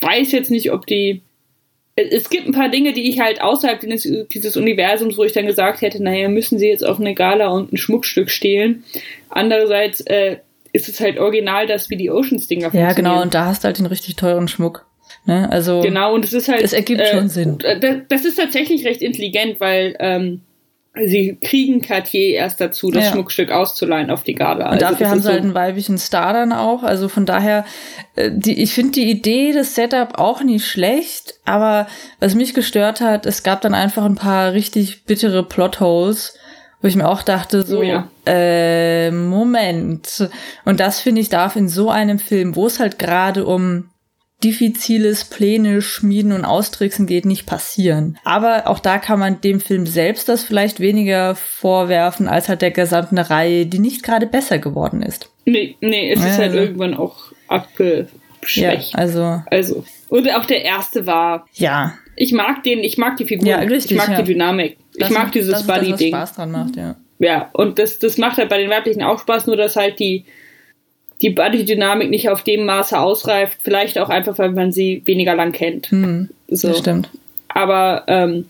weiß 0.00 0.32
jetzt 0.32 0.50
nicht, 0.50 0.72
ob 0.72 0.86
die. 0.86 1.22
Es 2.10 2.30
gibt 2.30 2.46
ein 2.46 2.52
paar 2.52 2.68
Dinge, 2.68 2.92
die 2.92 3.08
ich 3.08 3.20
halt 3.20 3.40
außerhalb 3.40 3.80
dieses, 3.80 4.56
Universums, 4.56 5.16
wo 5.16 5.24
ich 5.24 5.32
dann 5.32 5.46
gesagt 5.46 5.80
hätte, 5.82 6.02
naja, 6.02 6.28
müssen 6.28 6.58
sie 6.58 6.68
jetzt 6.68 6.84
auf 6.84 7.00
eine 7.00 7.14
Gala 7.14 7.48
und 7.48 7.72
ein 7.72 7.76
Schmuckstück 7.76 8.30
stehlen. 8.30 8.84
Andererseits 9.28 10.00
äh, 10.02 10.38
ist 10.72 10.88
es 10.88 11.00
halt 11.00 11.18
original, 11.18 11.66
dass 11.66 11.90
wie 11.90 11.96
die 11.96 12.10
Oceans-Dinger 12.10 12.74
Ja, 12.74 12.92
genau, 12.92 13.22
und 13.22 13.34
da 13.34 13.46
hast 13.46 13.64
du 13.64 13.66
halt 13.66 13.78
den 13.78 13.86
richtig 13.86 14.16
teuren 14.16 14.48
Schmuck. 14.48 14.86
Ne? 15.26 15.50
Also 15.50 15.80
genau, 15.80 16.14
und 16.14 16.24
es 16.24 16.32
ist 16.32 16.48
halt. 16.48 16.62
Es 16.62 16.72
ergibt 16.72 17.00
äh, 17.00 17.10
schon 17.10 17.28
Sinn. 17.28 17.58
Das 18.08 18.24
ist 18.24 18.36
tatsächlich 18.36 18.86
recht 18.86 19.02
intelligent, 19.02 19.60
weil 19.60 19.96
ähm, 19.98 20.40
sie 20.94 21.38
kriegen 21.40 21.80
Cartier 21.80 22.34
erst 22.34 22.60
dazu, 22.60 22.90
das 22.90 23.04
ja. 23.04 23.12
Schmuckstück 23.12 23.50
auszuleihen 23.50 24.10
auf 24.10 24.22
die 24.24 24.34
Garde. 24.34 24.64
Und 24.64 24.70
also 24.70 24.86
dafür 24.86 25.10
haben 25.10 25.18
sie 25.18 25.24
so 25.24 25.32
halt 25.32 25.42
einen 25.42 25.54
weiblichen 25.54 25.98
Star 25.98 26.32
dann 26.32 26.52
auch. 26.52 26.82
Also 26.82 27.08
von 27.08 27.26
daher, 27.26 27.64
äh, 28.16 28.30
die, 28.32 28.60
ich 28.60 28.74
finde 28.74 28.92
die 28.92 29.10
Idee, 29.10 29.52
das 29.52 29.74
Setup 29.74 30.18
auch 30.18 30.42
nicht 30.42 30.66
schlecht, 30.66 31.34
aber 31.44 31.86
was 32.18 32.34
mich 32.34 32.54
gestört 32.54 33.00
hat, 33.00 33.26
es 33.26 33.42
gab 33.42 33.60
dann 33.60 33.74
einfach 33.74 34.04
ein 34.04 34.16
paar 34.16 34.52
richtig 34.52 35.04
bittere 35.04 35.44
Plotholes 35.44 36.36
wo 36.82 36.88
ich 36.88 36.96
mir 36.96 37.08
auch 37.08 37.22
dachte, 37.22 37.62
so, 37.62 37.80
oh 37.80 37.82
ja. 37.82 38.08
äh, 38.24 39.10
Moment. 39.10 40.30
Und 40.64 40.80
das 40.80 41.00
finde 41.00 41.20
ich 41.20 41.28
darf 41.28 41.56
in 41.56 41.68
so 41.68 41.90
einem 41.90 42.18
Film, 42.18 42.56
wo 42.56 42.66
es 42.66 42.80
halt 42.80 42.98
gerade 42.98 43.44
um 43.44 43.89
diffiziles 44.42 45.24
Pläne 45.24 45.82
schmieden 45.82 46.32
und 46.32 46.44
austricksen 46.44 47.06
geht, 47.06 47.26
nicht 47.26 47.46
passieren. 47.46 48.18
Aber 48.24 48.66
auch 48.66 48.78
da 48.78 48.98
kann 48.98 49.18
man 49.18 49.40
dem 49.40 49.60
Film 49.60 49.86
selbst 49.86 50.28
das 50.28 50.42
vielleicht 50.42 50.80
weniger 50.80 51.34
vorwerfen, 51.34 52.28
als 52.28 52.48
halt 52.48 52.62
der 52.62 52.70
gesamten 52.70 53.18
Reihe, 53.18 53.66
die 53.66 53.78
nicht 53.78 54.02
gerade 54.02 54.26
besser 54.26 54.58
geworden 54.58 55.02
ist. 55.02 55.30
Nee, 55.44 55.76
nee, 55.80 56.12
es 56.12 56.20
ja, 56.20 56.26
ist 56.26 56.38
halt 56.38 56.52
also. 56.52 56.58
irgendwann 56.58 56.94
auch 56.94 57.32
abgeschwächt. 57.48 58.92
Ja, 58.92 58.98
also. 58.98 59.42
Also. 59.50 59.84
Und 60.08 60.28
auch 60.34 60.46
der 60.46 60.64
erste 60.64 61.06
war. 61.06 61.46
Ja. 61.54 61.94
Ich 62.16 62.32
mag 62.32 62.62
den, 62.64 62.80
ich 62.80 62.98
mag 62.98 63.16
die 63.16 63.24
Figur. 63.24 63.48
Ja, 63.48 63.58
richtig. 63.58 63.92
Ich 63.92 63.96
mag 63.98 64.10
ja. 64.10 64.22
die 64.22 64.32
Dynamik. 64.32 64.78
Das 64.98 65.10
ich 65.10 65.16
mag 65.16 65.32
dieses 65.32 65.66
Buddy-Ding. 65.66 66.08
Spaß 66.08 66.34
dran 66.34 66.50
macht, 66.50 66.76
ja. 66.76 66.96
Ja, 67.18 67.50
und 67.52 67.78
das, 67.78 67.98
das 67.98 68.16
macht 68.16 68.38
halt 68.38 68.48
bei 68.48 68.58
den 68.58 68.70
weiblichen 68.70 69.02
auch 69.02 69.20
Spaß, 69.20 69.46
nur 69.46 69.56
dass 69.56 69.76
halt 69.76 70.00
die, 70.00 70.24
die 71.22 71.30
Body-Dynamik 71.30 72.10
nicht 72.10 72.28
auf 72.28 72.42
dem 72.42 72.64
Maße 72.64 72.98
ausreift. 72.98 73.58
Vielleicht 73.62 73.98
auch 73.98 74.08
einfach, 74.08 74.38
weil 74.38 74.52
man 74.52 74.72
sie 74.72 75.02
weniger 75.04 75.34
lang 75.34 75.52
kennt. 75.52 75.90
Hm, 75.90 76.30
so. 76.48 76.68
Das 76.68 76.78
stimmt. 76.78 77.10
Aber 77.48 78.04
ähm, 78.06 78.46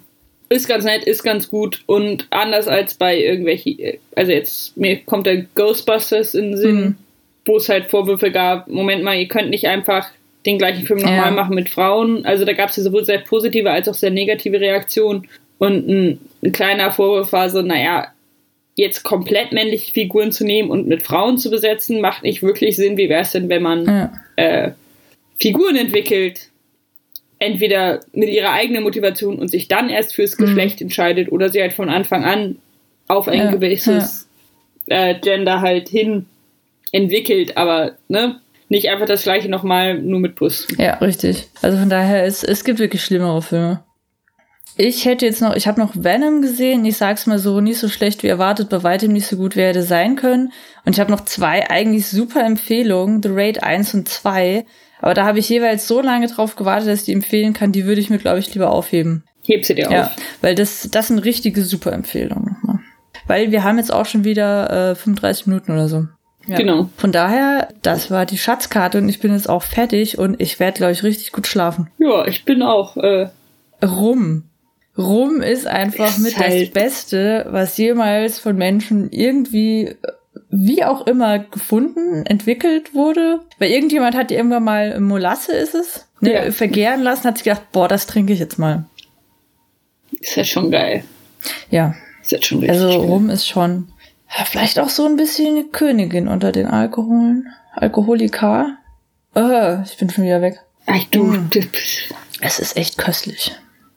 ist 0.48 0.68
ganz 0.68 0.84
nett, 0.84 1.04
ist 1.04 1.22
ganz 1.22 1.48
gut 1.48 1.82
und 1.86 2.26
anders 2.30 2.68
als 2.68 2.94
bei 2.94 3.18
irgendwelchen, 3.18 3.78
also 4.16 4.32
jetzt 4.32 4.76
mir 4.76 4.98
kommt 4.98 5.26
der 5.26 5.42
Ghostbusters 5.54 6.34
in 6.34 6.50
den 6.50 6.56
Sinn, 6.56 6.76
hm. 6.76 6.96
wo 7.46 7.56
es 7.56 7.68
halt 7.68 7.88
Vorwürfe 7.88 8.30
gab, 8.30 8.68
Moment 8.68 9.02
mal, 9.04 9.16
ihr 9.16 9.28
könnt 9.28 9.50
nicht 9.50 9.68
einfach 9.68 10.08
den 10.46 10.58
gleichen 10.58 10.86
Film 10.86 11.00
nochmal 11.00 11.26
ja. 11.26 11.30
machen 11.30 11.54
mit 11.54 11.68
Frauen. 11.68 12.24
Also 12.24 12.44
da 12.44 12.52
gab 12.52 12.70
es 12.70 12.76
ja 12.76 12.82
sowohl 12.82 13.04
sehr 13.04 13.18
positive 13.18 13.70
als 13.70 13.88
auch 13.88 13.94
sehr 13.94 14.10
negative 14.10 14.60
Reaktionen. 14.60 15.28
Und 15.58 15.88
ein, 15.88 16.20
ein 16.42 16.52
kleiner 16.52 16.90
Vorwurf 16.90 17.32
war 17.32 17.50
so, 17.50 17.60
naja, 17.62 18.08
jetzt 18.80 19.02
komplett 19.02 19.52
männliche 19.52 19.92
Figuren 19.92 20.32
zu 20.32 20.44
nehmen 20.44 20.70
und 20.70 20.88
mit 20.88 21.02
Frauen 21.02 21.38
zu 21.38 21.50
besetzen, 21.50 22.00
macht 22.00 22.22
nicht 22.22 22.42
wirklich 22.42 22.76
Sinn. 22.76 22.96
Wie 22.96 23.08
wäre 23.08 23.22
es 23.22 23.32
denn, 23.32 23.48
wenn 23.48 23.62
man 23.62 23.84
ja. 23.84 24.12
äh, 24.36 24.72
Figuren 25.38 25.76
entwickelt, 25.76 26.48
entweder 27.38 28.00
mit 28.12 28.30
ihrer 28.30 28.52
eigenen 28.52 28.82
Motivation 28.82 29.38
und 29.38 29.48
sich 29.48 29.68
dann 29.68 29.90
erst 29.90 30.14
fürs 30.14 30.38
mhm. 30.38 30.44
Geschlecht 30.44 30.80
mhm. 30.80 30.86
entscheidet 30.86 31.30
oder 31.30 31.50
sie 31.50 31.60
halt 31.60 31.74
von 31.74 31.90
Anfang 31.90 32.24
an 32.24 32.56
auf 33.06 33.28
ein 33.28 33.38
ja. 33.38 33.50
gewisses 33.50 34.28
ja. 34.86 35.10
Äh, 35.10 35.20
Gender 35.20 35.60
halt 35.60 35.88
hin 35.88 36.26
entwickelt, 36.90 37.56
aber 37.56 37.96
ne, 38.08 38.40
nicht 38.68 38.88
einfach 38.88 39.06
das 39.06 39.24
gleiche 39.24 39.48
nochmal 39.48 39.98
nur 39.98 40.20
mit 40.20 40.36
Brüsten. 40.36 40.80
Ja, 40.80 40.94
richtig. 40.94 41.48
Also 41.60 41.78
von 41.78 41.90
daher, 41.90 42.24
es, 42.24 42.42
es 42.42 42.64
gibt 42.64 42.78
wirklich 42.78 43.02
schlimmere 43.02 43.42
Filme. 43.42 43.84
Ich 44.76 45.04
hätte 45.04 45.26
jetzt 45.26 45.42
noch, 45.42 45.54
ich 45.54 45.66
habe 45.66 45.80
noch 45.80 45.92
Venom 45.94 46.42
gesehen. 46.42 46.84
Ich 46.84 46.96
sag's 46.96 47.26
mal 47.26 47.38
so, 47.38 47.60
nicht 47.60 47.78
so 47.78 47.88
schlecht 47.88 48.22
wie 48.22 48.28
erwartet, 48.28 48.68
bei 48.68 48.82
weitem 48.82 49.12
nicht 49.12 49.26
so 49.26 49.36
gut 49.36 49.56
wie 49.56 49.62
hätte 49.62 49.82
sein 49.82 50.16
können. 50.16 50.52
Und 50.84 50.92
ich 50.94 51.00
habe 51.00 51.10
noch 51.10 51.24
zwei 51.24 51.68
eigentlich 51.68 52.06
super 52.08 52.44
Empfehlungen, 52.44 53.22
The 53.22 53.30
Raid 53.32 53.62
1 53.62 53.94
und 53.94 54.08
2. 54.08 54.64
Aber 55.00 55.14
da 55.14 55.24
habe 55.24 55.38
ich 55.38 55.48
jeweils 55.48 55.88
so 55.88 56.00
lange 56.00 56.26
drauf 56.28 56.56
gewartet, 56.56 56.88
dass 56.88 57.00
ich 57.00 57.06
die 57.06 57.12
empfehlen 57.12 57.52
kann. 57.52 57.72
Die 57.72 57.84
würde 57.84 58.00
ich 58.00 58.10
mir, 58.10 58.18
glaube 58.18 58.38
ich, 58.38 58.52
lieber 58.52 58.70
aufheben. 58.70 59.24
Heb 59.46 59.64
sie 59.64 59.74
dir 59.74 59.88
auf. 59.88 59.94
Ja, 59.94 60.10
weil 60.42 60.54
das, 60.54 60.88
das 60.90 61.08
sind 61.08 61.18
richtige 61.20 61.62
super 61.62 61.92
Empfehlungen. 61.92 62.56
Weil 63.26 63.50
wir 63.52 63.64
haben 63.64 63.78
jetzt 63.78 63.92
auch 63.92 64.06
schon 64.06 64.24
wieder 64.24 64.90
äh, 64.90 64.94
35 64.94 65.46
Minuten 65.46 65.72
oder 65.72 65.88
so. 65.88 66.06
Ja. 66.46 66.56
Genau. 66.56 66.88
Von 66.96 67.12
daher, 67.12 67.68
das 67.82 68.10
war 68.10 68.26
die 68.26 68.38
Schatzkarte 68.38 68.98
und 68.98 69.08
ich 69.08 69.20
bin 69.20 69.32
jetzt 69.32 69.48
auch 69.48 69.62
fertig 69.62 70.18
und 70.18 70.40
ich 70.40 70.58
werde, 70.58 70.78
glaube 70.78 70.92
ich, 70.92 71.02
richtig 71.02 71.32
gut 71.32 71.46
schlafen. 71.46 71.90
Ja, 71.98 72.26
ich 72.26 72.44
bin 72.44 72.62
auch. 72.62 72.96
Äh 72.96 73.28
Rum. 73.82 74.49
Rum 75.00 75.40
ist 75.40 75.66
einfach 75.66 76.18
mit 76.18 76.36
halt 76.38 76.62
das 76.62 76.70
Beste, 76.70 77.46
was 77.50 77.76
jemals 77.76 78.38
von 78.38 78.56
Menschen 78.56 79.10
irgendwie, 79.10 79.96
wie 80.50 80.84
auch 80.84 81.06
immer, 81.06 81.38
gefunden, 81.38 82.24
entwickelt 82.26 82.94
wurde. 82.94 83.40
Weil 83.58 83.70
irgendjemand 83.70 84.16
hat 84.16 84.30
irgendwann 84.30 84.64
mal 84.64 85.00
Molasse, 85.00 85.52
ist 85.52 85.74
es, 85.74 86.06
ne, 86.20 86.32
ja. 86.32 86.52
vergären 86.52 87.02
lassen, 87.02 87.24
hat 87.24 87.38
sich 87.38 87.44
gedacht, 87.44 87.72
boah, 87.72 87.88
das 87.88 88.06
trinke 88.06 88.32
ich 88.32 88.38
jetzt 88.38 88.58
mal. 88.58 88.84
Ist 90.18 90.36
ja 90.36 90.44
schon 90.44 90.70
geil. 90.70 91.04
Ja. 91.70 91.94
Ist 92.20 92.32
jetzt 92.32 92.46
schon 92.46 92.58
richtig 92.58 92.80
Also 92.80 93.00
Rum 93.00 93.30
ist 93.30 93.48
schon 93.48 93.88
ja, 94.36 94.44
vielleicht 94.44 94.78
auch 94.78 94.88
so 94.88 95.06
ein 95.06 95.16
bisschen 95.16 95.56
eine 95.56 95.64
Königin 95.64 96.28
unter 96.28 96.52
den 96.52 96.66
Alkoholen. 96.66 97.48
Alkoholika. 97.74 98.78
Oh, 99.34 99.78
ich 99.84 99.96
bin 99.96 100.10
schon 100.10 100.24
wieder 100.24 100.40
weg. 100.40 100.60
Ach 100.86 101.04
du. 101.10 101.24
Mm. 101.24 101.50
Es 102.40 102.58
ist 102.58 102.76
echt 102.76 102.96
köstlich. 102.98 103.52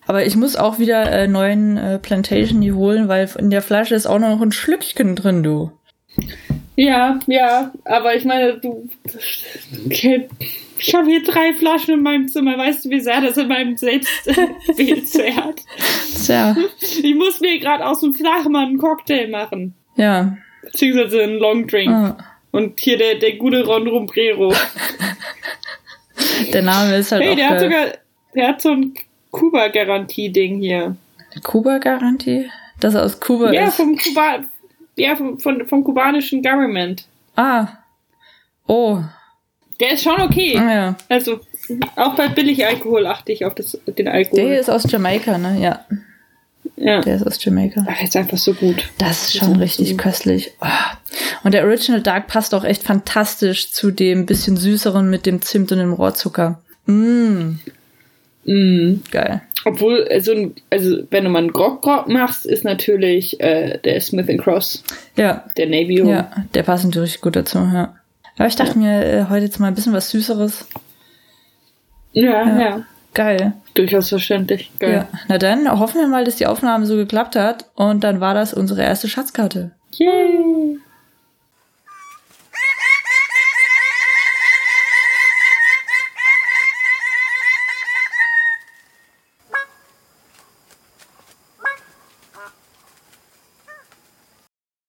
Aber 0.08 0.26
ich 0.26 0.36
muss 0.36 0.56
auch 0.56 0.80
wieder 0.80 1.12
äh, 1.12 1.28
neuen 1.28 1.78
äh, 1.78 2.00
Plantation 2.00 2.62
hier 2.62 2.76
holen, 2.76 3.08
weil 3.08 3.30
in 3.40 3.50
der 3.50 3.62
Flasche 3.62 3.96
ist 3.96 4.06
auch 4.06 4.20
noch 4.20 4.42
ein 4.42 4.52
Schlückchen 4.52 5.16
drin, 5.16 5.44
du. 5.44 5.72
Ja, 6.76 7.20
ja, 7.28 7.72
aber 7.86 8.16
ich 8.16 8.26
meine, 8.26 8.60
du. 8.60 8.90
Ich 9.90 10.96
habe 10.96 11.08
hier 11.08 11.24
drei 11.24 11.54
Flaschen 11.54 11.96
in 11.96 12.04
meinem 12.04 12.28
Zimmer. 12.28 12.58
Weißt 12.58 12.86
du, 12.86 12.90
wie 12.90 13.00
sehr 13.00 13.22
das 13.22 13.38
in 13.38 13.48
meinem 13.48 13.78
Selbstbild 13.78 15.08
zehrt? 15.08 15.62
Tja. 16.26 16.56
Ich 16.80 17.16
muss 17.16 17.40
mir 17.42 17.60
gerade 17.60 17.86
aus 17.86 18.02
dem 18.02 18.14
Flachmann 18.14 18.70
einen 18.70 18.78
Cocktail 18.80 19.30
machen. 19.30 19.76
Ja. 19.96 20.38
Beziehungsweise 20.64 21.24
einen 21.24 21.38
Long 21.38 21.68
Drink. 21.68 21.92
Ah. 21.92 22.18
Und 22.52 22.80
hier 22.80 22.98
der, 22.98 23.16
der 23.16 23.34
gute 23.38 23.66
Ron 23.66 23.88
Rumbrero. 23.88 24.54
der 26.54 26.62
Name 26.62 26.98
ist 26.98 27.12
halt 27.12 27.24
hey, 27.24 27.32
auch 27.32 27.36
der 27.36 27.50
hat 27.50 27.60
sogar, 27.60 27.86
der 28.36 28.48
hat 28.48 28.62
so 28.62 28.72
ein 28.72 28.94
Kuba-Garantie-Ding 29.34 30.60
hier. 30.62 30.96
Kuba-Garantie? 31.44 32.50
Dass 32.80 32.96
er 32.96 33.04
aus 33.04 33.20
Kuba 33.20 33.52
ja, 33.52 33.68
ist? 33.68 33.76
Vom 33.76 33.98
Kuba 33.98 34.40
ja, 34.96 35.16
vom, 35.16 35.40
vom, 35.40 35.68
vom 35.68 35.84
kubanischen 35.84 36.42
Government. 36.42 37.06
Ah. 37.36 37.68
Oh. 38.68 39.00
Der 39.80 39.94
ist 39.94 40.04
schon 40.04 40.22
okay. 40.22 40.58
Ah, 40.58 40.74
ja. 40.74 40.96
Also, 41.10 41.40
auch 41.96 42.16
bei 42.16 42.28
Billig-Alkohol 42.28 43.08
achte 43.08 43.32
ich 43.32 43.44
auf 43.44 43.56
das, 43.56 43.78
den 43.88 44.08
Alkohol. 44.08 44.40
Der 44.40 44.60
ist 44.60 44.70
aus 44.70 44.90
Jamaika, 44.90 45.38
ne? 45.38 45.60
Ja. 45.60 45.86
Ja. 46.76 47.02
Der 47.02 47.16
ist 47.16 47.26
aus 47.26 47.44
Jamaika. 47.44 47.86
Ach, 47.88 48.02
ist 48.02 48.16
einfach 48.16 48.38
so 48.38 48.54
gut. 48.54 48.90
Das 48.98 49.24
ist 49.24 49.38
schon 49.38 49.56
richtig 49.56 49.90
so 49.90 49.98
köstlich. 49.98 50.52
Oh. 50.62 50.68
Und 51.44 51.54
der 51.54 51.66
Original 51.66 52.02
Dark 52.02 52.28
passt 52.28 52.54
auch 52.54 52.64
echt 52.64 52.84
fantastisch 52.84 53.72
zu 53.72 53.92
dem 53.92 54.26
bisschen 54.26 54.58
süßeren 54.58 55.10
mit 55.10 55.26
dem 55.26 55.42
Zimt 55.42 55.72
und 55.72 55.80
dem 55.80 55.94
Rohrzucker. 55.94 56.62
Mm. 56.86 57.56
Mm. 58.46 58.96
Geil. 59.12 59.42
Obwohl, 59.66 60.08
also, 60.10 60.52
also 60.70 61.04
wenn 61.10 61.24
du 61.24 61.30
mal 61.30 61.40
einen 61.40 61.54
Grog, 61.54 61.82
Grog 61.82 62.10
machst, 62.10 62.46
ist 62.46 62.66
natürlich 62.66 63.40
äh, 63.40 63.80
der 63.80 64.02
Smith 64.02 64.28
Cross. 64.42 64.84
Ja. 65.16 65.46
Der 65.58 65.68
Navy. 65.68 66.04
Ja, 66.04 66.32
der 66.54 66.64
passt 66.64 66.86
natürlich 66.86 67.22
gut 67.22 67.36
dazu, 67.36 67.60
ja. 67.60 67.96
Aber 68.38 68.48
ich 68.48 68.56
dachte 68.56 68.74
ja. 68.74 68.80
mir, 68.80 69.06
äh, 69.06 69.26
heute 69.30 69.46
jetzt 69.46 69.60
mal 69.60 69.68
ein 69.68 69.76
bisschen 69.76 69.94
was 69.94 70.10
Süßeres. 70.10 70.68
Ja, 72.12 72.48
ja. 72.48 72.60
ja. 72.60 72.86
Geil. 73.14 73.54
Durchaus 73.76 74.10
verständlich. 74.10 74.72
Geil. 74.80 75.08
Ja. 75.12 75.20
Na 75.28 75.38
dann 75.38 75.70
hoffen 75.80 76.02
wir 76.02 76.08
mal, 76.08 76.26
dass 76.26 76.36
die 76.36 76.48
Aufnahme 76.48 76.86
so 76.86 76.96
geklappt 76.96 77.36
hat. 77.36 77.70
Und 77.76 78.04
dann 78.04 78.20
war 78.20 78.34
das 78.34 78.54
unsere 78.54 78.82
erste 78.82 79.08
Schatzkarte. 79.08 79.72
Yay! 79.92 80.80